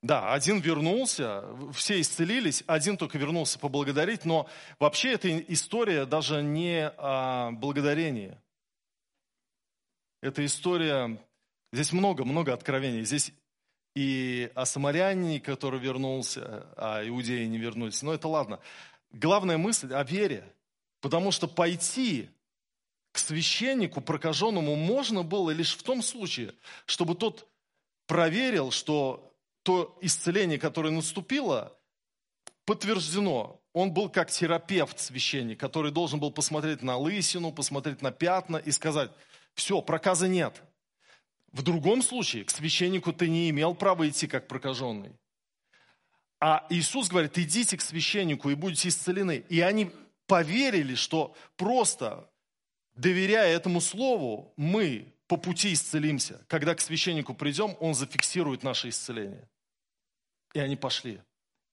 Да, 0.02 0.34
один 0.34 0.62
вернулся, 0.62 1.44
все 1.74 2.02
исцелились, 2.02 2.64
один 2.66 2.98
только 2.98 3.20
вернулся 3.20 3.60
поблагодарить, 3.60 4.26
но 4.26 4.50
вообще 4.80 5.14
эта 5.14 5.38
история 5.42 6.06
даже 6.06 6.42
не 6.42 6.88
о 6.98 7.52
благодарении. 7.52 8.36
Это 10.22 10.44
история, 10.44 11.20
здесь 11.72 11.92
много-много 11.92 12.52
откровений. 12.54 13.04
Здесь 13.04 13.32
и 13.96 14.50
о 14.56 14.66
самарянине, 14.66 15.40
который 15.40 15.80
вернулся, 15.80 16.68
а 16.78 17.06
иудеи 17.06 17.46
не 17.46 17.58
вернулись. 17.58 18.02
Но 18.02 18.14
это 18.14 18.28
ладно. 18.28 18.60
Главная 19.12 19.58
мысль 19.58 19.94
о 19.94 20.04
вере. 20.04 20.46
Потому 21.02 21.32
что 21.32 21.48
пойти 21.48 22.30
к 23.12 23.18
священнику 23.18 24.02
прокаженному 24.02 24.76
можно 24.76 25.24
было 25.24 25.50
лишь 25.52 25.76
в 25.76 25.84
том 25.84 26.02
случае, 26.02 26.54
чтобы 26.86 27.16
тот 27.16 27.48
проверил, 28.08 28.72
что 28.72 29.34
то 29.64 29.98
исцеление, 30.02 30.60
которое 30.60 30.92
наступило, 30.92 31.78
подтверждено. 32.66 33.60
Он 33.74 33.94
был 33.94 34.10
как 34.10 34.32
терапевт 34.32 35.00
священник, 35.00 35.60
который 35.60 35.92
должен 35.92 36.20
был 36.20 36.32
посмотреть 36.32 36.82
на 36.82 36.98
лысину, 36.98 37.52
посмотреть 37.52 38.02
на 38.02 38.12
пятна 38.12 38.58
и 38.58 38.72
сказать, 38.72 39.12
все, 39.54 39.82
проказа 39.82 40.28
нет. 40.28 40.62
В 41.52 41.64
другом 41.64 42.02
случае 42.02 42.46
к 42.46 42.50
священнику 42.50 43.12
ты 43.12 43.28
не 43.30 43.50
имел 43.50 43.76
права 43.76 44.08
идти 44.08 44.28
как 44.28 44.48
прокаженный. 44.48 45.12
А 46.40 46.66
Иисус 46.70 47.10
говорит, 47.10 47.38
идите 47.38 47.78
к 47.78 47.82
священнику 47.82 48.50
и 48.50 48.56
будете 48.56 48.90
исцелены. 48.90 49.46
И 49.50 49.62
они 49.62 49.92
поверили, 50.26 50.96
что 50.96 51.36
просто 51.56 52.32
доверяя 52.96 53.56
этому 53.56 53.82
слову, 53.82 54.54
мы 54.58 55.14
по 55.28 55.38
пути 55.38 55.74
исцелимся. 55.74 56.44
Когда 56.48 56.74
к 56.74 56.82
священнику 56.82 57.34
придем, 57.34 57.76
он 57.80 57.94
зафиксирует 57.94 58.64
наше 58.64 58.90
исцеление. 58.90 59.48
И 60.54 60.60
они 60.60 60.76
пошли. 60.76 61.22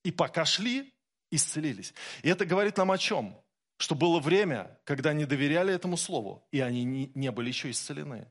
И 0.03 0.11
пока 0.11 0.45
шли, 0.45 0.93
исцелились. 1.31 1.93
И 2.21 2.29
это 2.29 2.45
говорит 2.45 2.77
нам 2.77 2.91
о 2.91 2.97
чем? 2.97 3.35
Что 3.77 3.95
было 3.95 4.19
время, 4.19 4.79
когда 4.83 5.11
они 5.11 5.25
доверяли 5.25 5.73
этому 5.73 5.97
слову, 5.97 6.45
и 6.51 6.59
они 6.59 6.83
не, 7.13 7.31
были 7.31 7.47
еще 7.47 7.71
исцелены. 7.71 8.29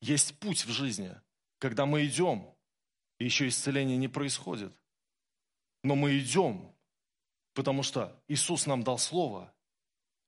Есть 0.00 0.38
путь 0.38 0.64
в 0.64 0.70
жизни, 0.70 1.14
когда 1.58 1.86
мы 1.86 2.06
идем, 2.06 2.54
и 3.18 3.24
еще 3.24 3.48
исцеление 3.48 3.96
не 3.96 4.08
происходит. 4.08 4.72
Но 5.82 5.96
мы 5.96 6.18
идем, 6.18 6.72
потому 7.54 7.82
что 7.82 8.20
Иисус 8.28 8.66
нам 8.66 8.82
дал 8.84 8.98
Слово, 8.98 9.52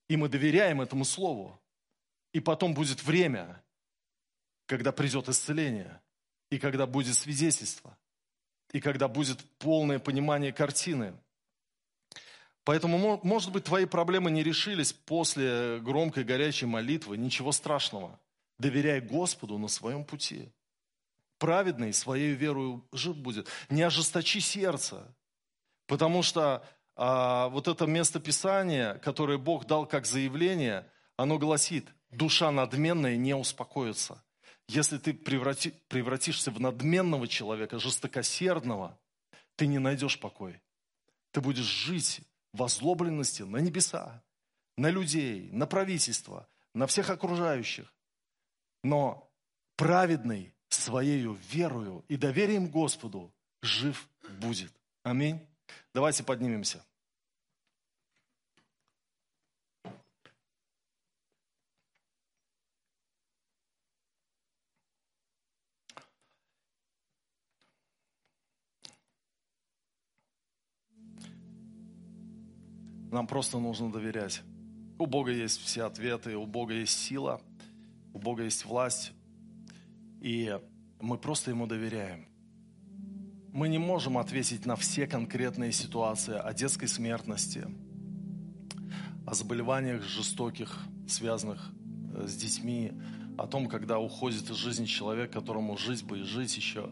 и 0.09 0.17
мы 0.17 0.29
доверяем 0.29 0.81
этому 0.81 1.05
Слову. 1.05 1.61
И 2.33 2.41
потом 2.41 2.75
будет 2.75 3.03
время, 3.03 3.63
когда 4.67 4.93
придет 4.93 5.29
исцеление, 5.29 6.01
и 6.51 6.59
когда 6.59 6.87
будет 6.87 7.17
свидетельство, 7.17 7.97
и 8.73 8.81
когда 8.81 9.09
будет 9.09 9.45
полное 9.59 9.99
понимание 9.99 10.53
картины. 10.53 11.15
Поэтому, 12.65 13.21
может 13.25 13.53
быть, 13.53 13.65
твои 13.65 13.85
проблемы 13.85 14.31
не 14.31 14.43
решились 14.43 14.93
после 14.93 15.81
громкой 15.81 16.25
горячей 16.25 16.67
молитвы. 16.67 17.17
Ничего 17.17 17.53
страшного. 17.53 18.19
Доверяй 18.61 19.01
Господу 19.01 19.57
на 19.57 19.69
своем 19.69 20.05
пути. 20.05 20.53
Праведный 21.39 21.95
своей 21.95 22.35
верою 22.35 22.87
жив 22.93 23.17
будет. 23.17 23.49
Не 23.71 23.81
ожесточи 23.83 24.41
сердце. 24.41 25.17
Потому 25.87 26.23
что 26.23 26.63
а, 26.95 27.49
вот 27.49 27.69
это 27.69 27.87
место 27.87 28.21
Писания, 28.21 28.95
которое 28.99 29.39
Бог 29.39 29.67
дал 29.67 29.87
как 29.87 30.05
заявление, 30.05 30.87
оно 31.17 31.39
гласит– 31.39 31.89
душа 32.11 32.51
надменная 32.51 33.17
не 33.17 33.35
успокоится. 33.35 34.23
Если 34.69 34.99
ты 34.99 35.15
преврати, 35.15 35.71
превратишься 35.89 36.51
в 36.51 36.61
надменного 36.61 37.27
человека, 37.27 37.79
жестокосердного, 37.79 38.99
ты 39.57 39.67
не 39.67 39.79
найдешь 39.79 40.21
покой. 40.21 40.61
Ты 41.31 41.41
будешь 41.41 41.65
жить 41.65 42.21
возлобленности 42.53 43.43
на 43.43 43.57
небеса, 43.57 44.23
на 44.77 44.91
людей, 44.91 45.49
на 45.51 45.67
правительство, 45.67 46.47
на 46.75 46.87
всех 46.87 47.09
окружающих. 47.09 47.91
Но 48.83 49.31
праведный 49.77 50.55
своею 50.69 51.39
верою 51.51 52.05
и 52.09 52.17
доверием 52.17 52.69
Господу 52.69 53.33
жив 53.63 54.09
будет. 54.41 54.73
Аминь. 55.03 55.41
Давайте 55.93 56.23
поднимемся. 56.23 56.85
Нам 73.11 73.27
просто 73.27 73.59
нужно 73.59 73.91
доверять. 73.91 74.43
У 74.99 75.07
Бога 75.07 75.33
есть 75.33 75.61
все 75.61 75.83
ответы, 75.85 76.37
у 76.37 76.47
Бога 76.47 76.75
есть 76.75 76.97
сила, 76.97 77.41
у 78.13 78.19
Бога 78.19 78.45
есть 78.45 78.65
власть. 78.65 79.13
И 80.21 80.59
мы 81.01 81.19
просто 81.19 81.51
Ему 81.51 81.67
доверяем. 81.67 82.27
Мы 83.53 83.69
не 83.69 83.79
можем 83.79 84.19
ответить 84.19 84.67
на 84.67 84.77
все 84.77 85.07
конкретные 85.07 85.73
ситуации 85.73 86.35
о 86.35 86.53
детской 86.55 86.87
смертности, 86.87 87.67
о 89.27 89.35
заболеваниях 89.35 90.05
жестоких, 90.05 90.79
связанных 91.09 91.73
э, 92.15 92.27
с 92.29 92.37
детьми, 92.37 92.93
о 93.37 93.47
том, 93.47 93.69
когда 93.69 93.99
уходит 93.99 94.51
из 94.51 94.57
жизни 94.57 94.85
человек, 94.85 95.33
которому 95.33 95.77
жить 95.77 96.05
бы 96.05 96.21
и 96.21 96.23
жить 96.23 96.57
еще. 96.57 96.91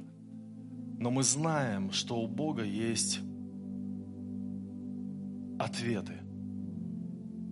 Но 0.99 1.11
мы 1.11 1.23
знаем, 1.23 1.93
что 1.93 2.19
у 2.19 2.27
Бога 2.27 2.65
есть 2.65 3.21
ответы. 5.59 6.18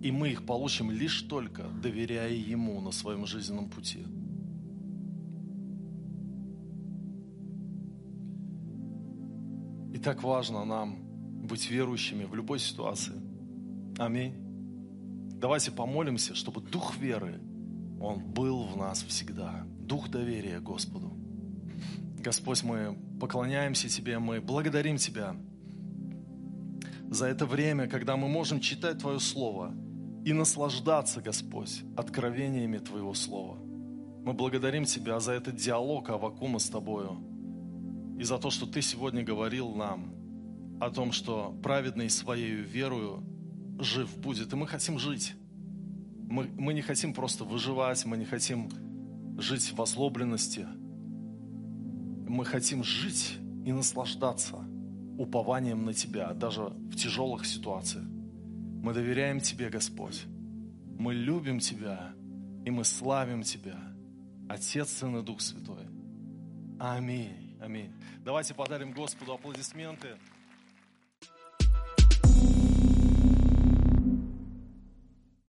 И 0.01 0.11
мы 0.11 0.29
их 0.29 0.45
получим 0.45 0.91
лишь 0.91 1.21
только 1.23 1.63
доверяя 1.81 2.31
Ему 2.31 2.81
на 2.81 2.91
своем 2.91 3.25
жизненном 3.25 3.69
пути. 3.69 4.05
И 9.93 9.99
так 9.99 10.21
важно 10.21 10.63
нам 10.65 10.99
быть 11.47 11.71
верующими 11.71 12.25
в 12.25 12.35
любой 12.35 12.59
ситуации. 12.59 13.15
Аминь. 13.97 14.35
Давайте 15.39 15.71
помолимся, 15.71 16.35
чтобы 16.35 16.61
дух 16.61 16.97
веры, 16.97 17.39
он 17.99 18.19
был 18.19 18.63
в 18.65 18.77
нас 18.77 19.01
всегда. 19.01 19.65
Дух 19.79 20.09
доверия 20.09 20.59
Господу. 20.59 21.17
Господь, 22.19 22.63
мы 22.63 22.95
поклоняемся 23.19 23.89
Тебе, 23.89 24.19
мы 24.19 24.41
благодарим 24.41 24.97
Тебя 24.97 25.35
за 27.09 27.27
это 27.27 27.45
время, 27.45 27.87
когда 27.87 28.17
мы 28.17 28.27
можем 28.27 28.59
читать 28.59 28.99
Твое 28.99 29.19
Слово 29.19 29.73
и 30.27 30.33
наслаждаться, 30.33 31.21
Господь, 31.21 31.83
откровениями 31.95 32.79
Твоего 32.79 33.13
Слова. 33.13 33.57
Мы 34.25 34.33
благодарим 34.33 34.83
Тебя 34.83 35.21
за 35.21 35.31
этот 35.31 35.55
диалог 35.55 36.09
Авакума 36.09 36.59
с 36.59 36.67
Тобою 36.67 37.17
и 38.19 38.23
за 38.23 38.37
то, 38.37 38.49
что 38.49 38.65
Ты 38.65 38.81
сегодня 38.81 39.23
говорил 39.23 39.73
нам 39.73 40.13
о 40.81 40.89
том, 40.89 41.13
что 41.13 41.57
праведный 41.63 42.09
своей 42.09 42.55
верою 42.55 43.23
жив 43.79 44.17
будет. 44.17 44.51
И 44.51 44.55
мы 44.57 44.67
хотим 44.67 44.99
жить. 44.99 45.33
Мы, 46.29 46.49
мы 46.57 46.73
не 46.73 46.81
хотим 46.81 47.13
просто 47.13 47.45
выживать, 47.45 48.05
мы 48.05 48.17
не 48.17 48.25
хотим 48.25 48.69
жить 49.37 49.71
в 49.71 49.81
озлобленности. 49.81 50.67
Мы 52.27 52.43
хотим 52.43 52.83
жить 52.83 53.37
и 53.65 53.71
наслаждаться 53.71 54.57
упованием 55.17 55.85
на 55.85 55.93
Тебя, 55.93 56.33
даже 56.33 56.63
в 56.63 56.97
тяжелых 56.97 57.45
ситуациях. 57.45 58.03
Мы 58.83 58.93
доверяем 58.93 59.39
Тебе, 59.39 59.69
Господь. 59.69 60.25
Мы 60.97 61.13
любим 61.13 61.59
Тебя, 61.59 62.13
и 62.65 62.71
мы 62.71 62.83
славим 62.83 63.43
Тебя. 63.43 63.79
Отец, 64.49 64.89
Сын 64.91 65.17
и 65.17 65.23
Дух 65.23 65.41
Святой. 65.41 65.85
Аминь. 66.79 67.57
Аминь. 67.59 67.91
Давайте 68.23 68.53
подарим 68.53 68.91
Господу 68.91 69.33
аплодисменты. 69.33 70.15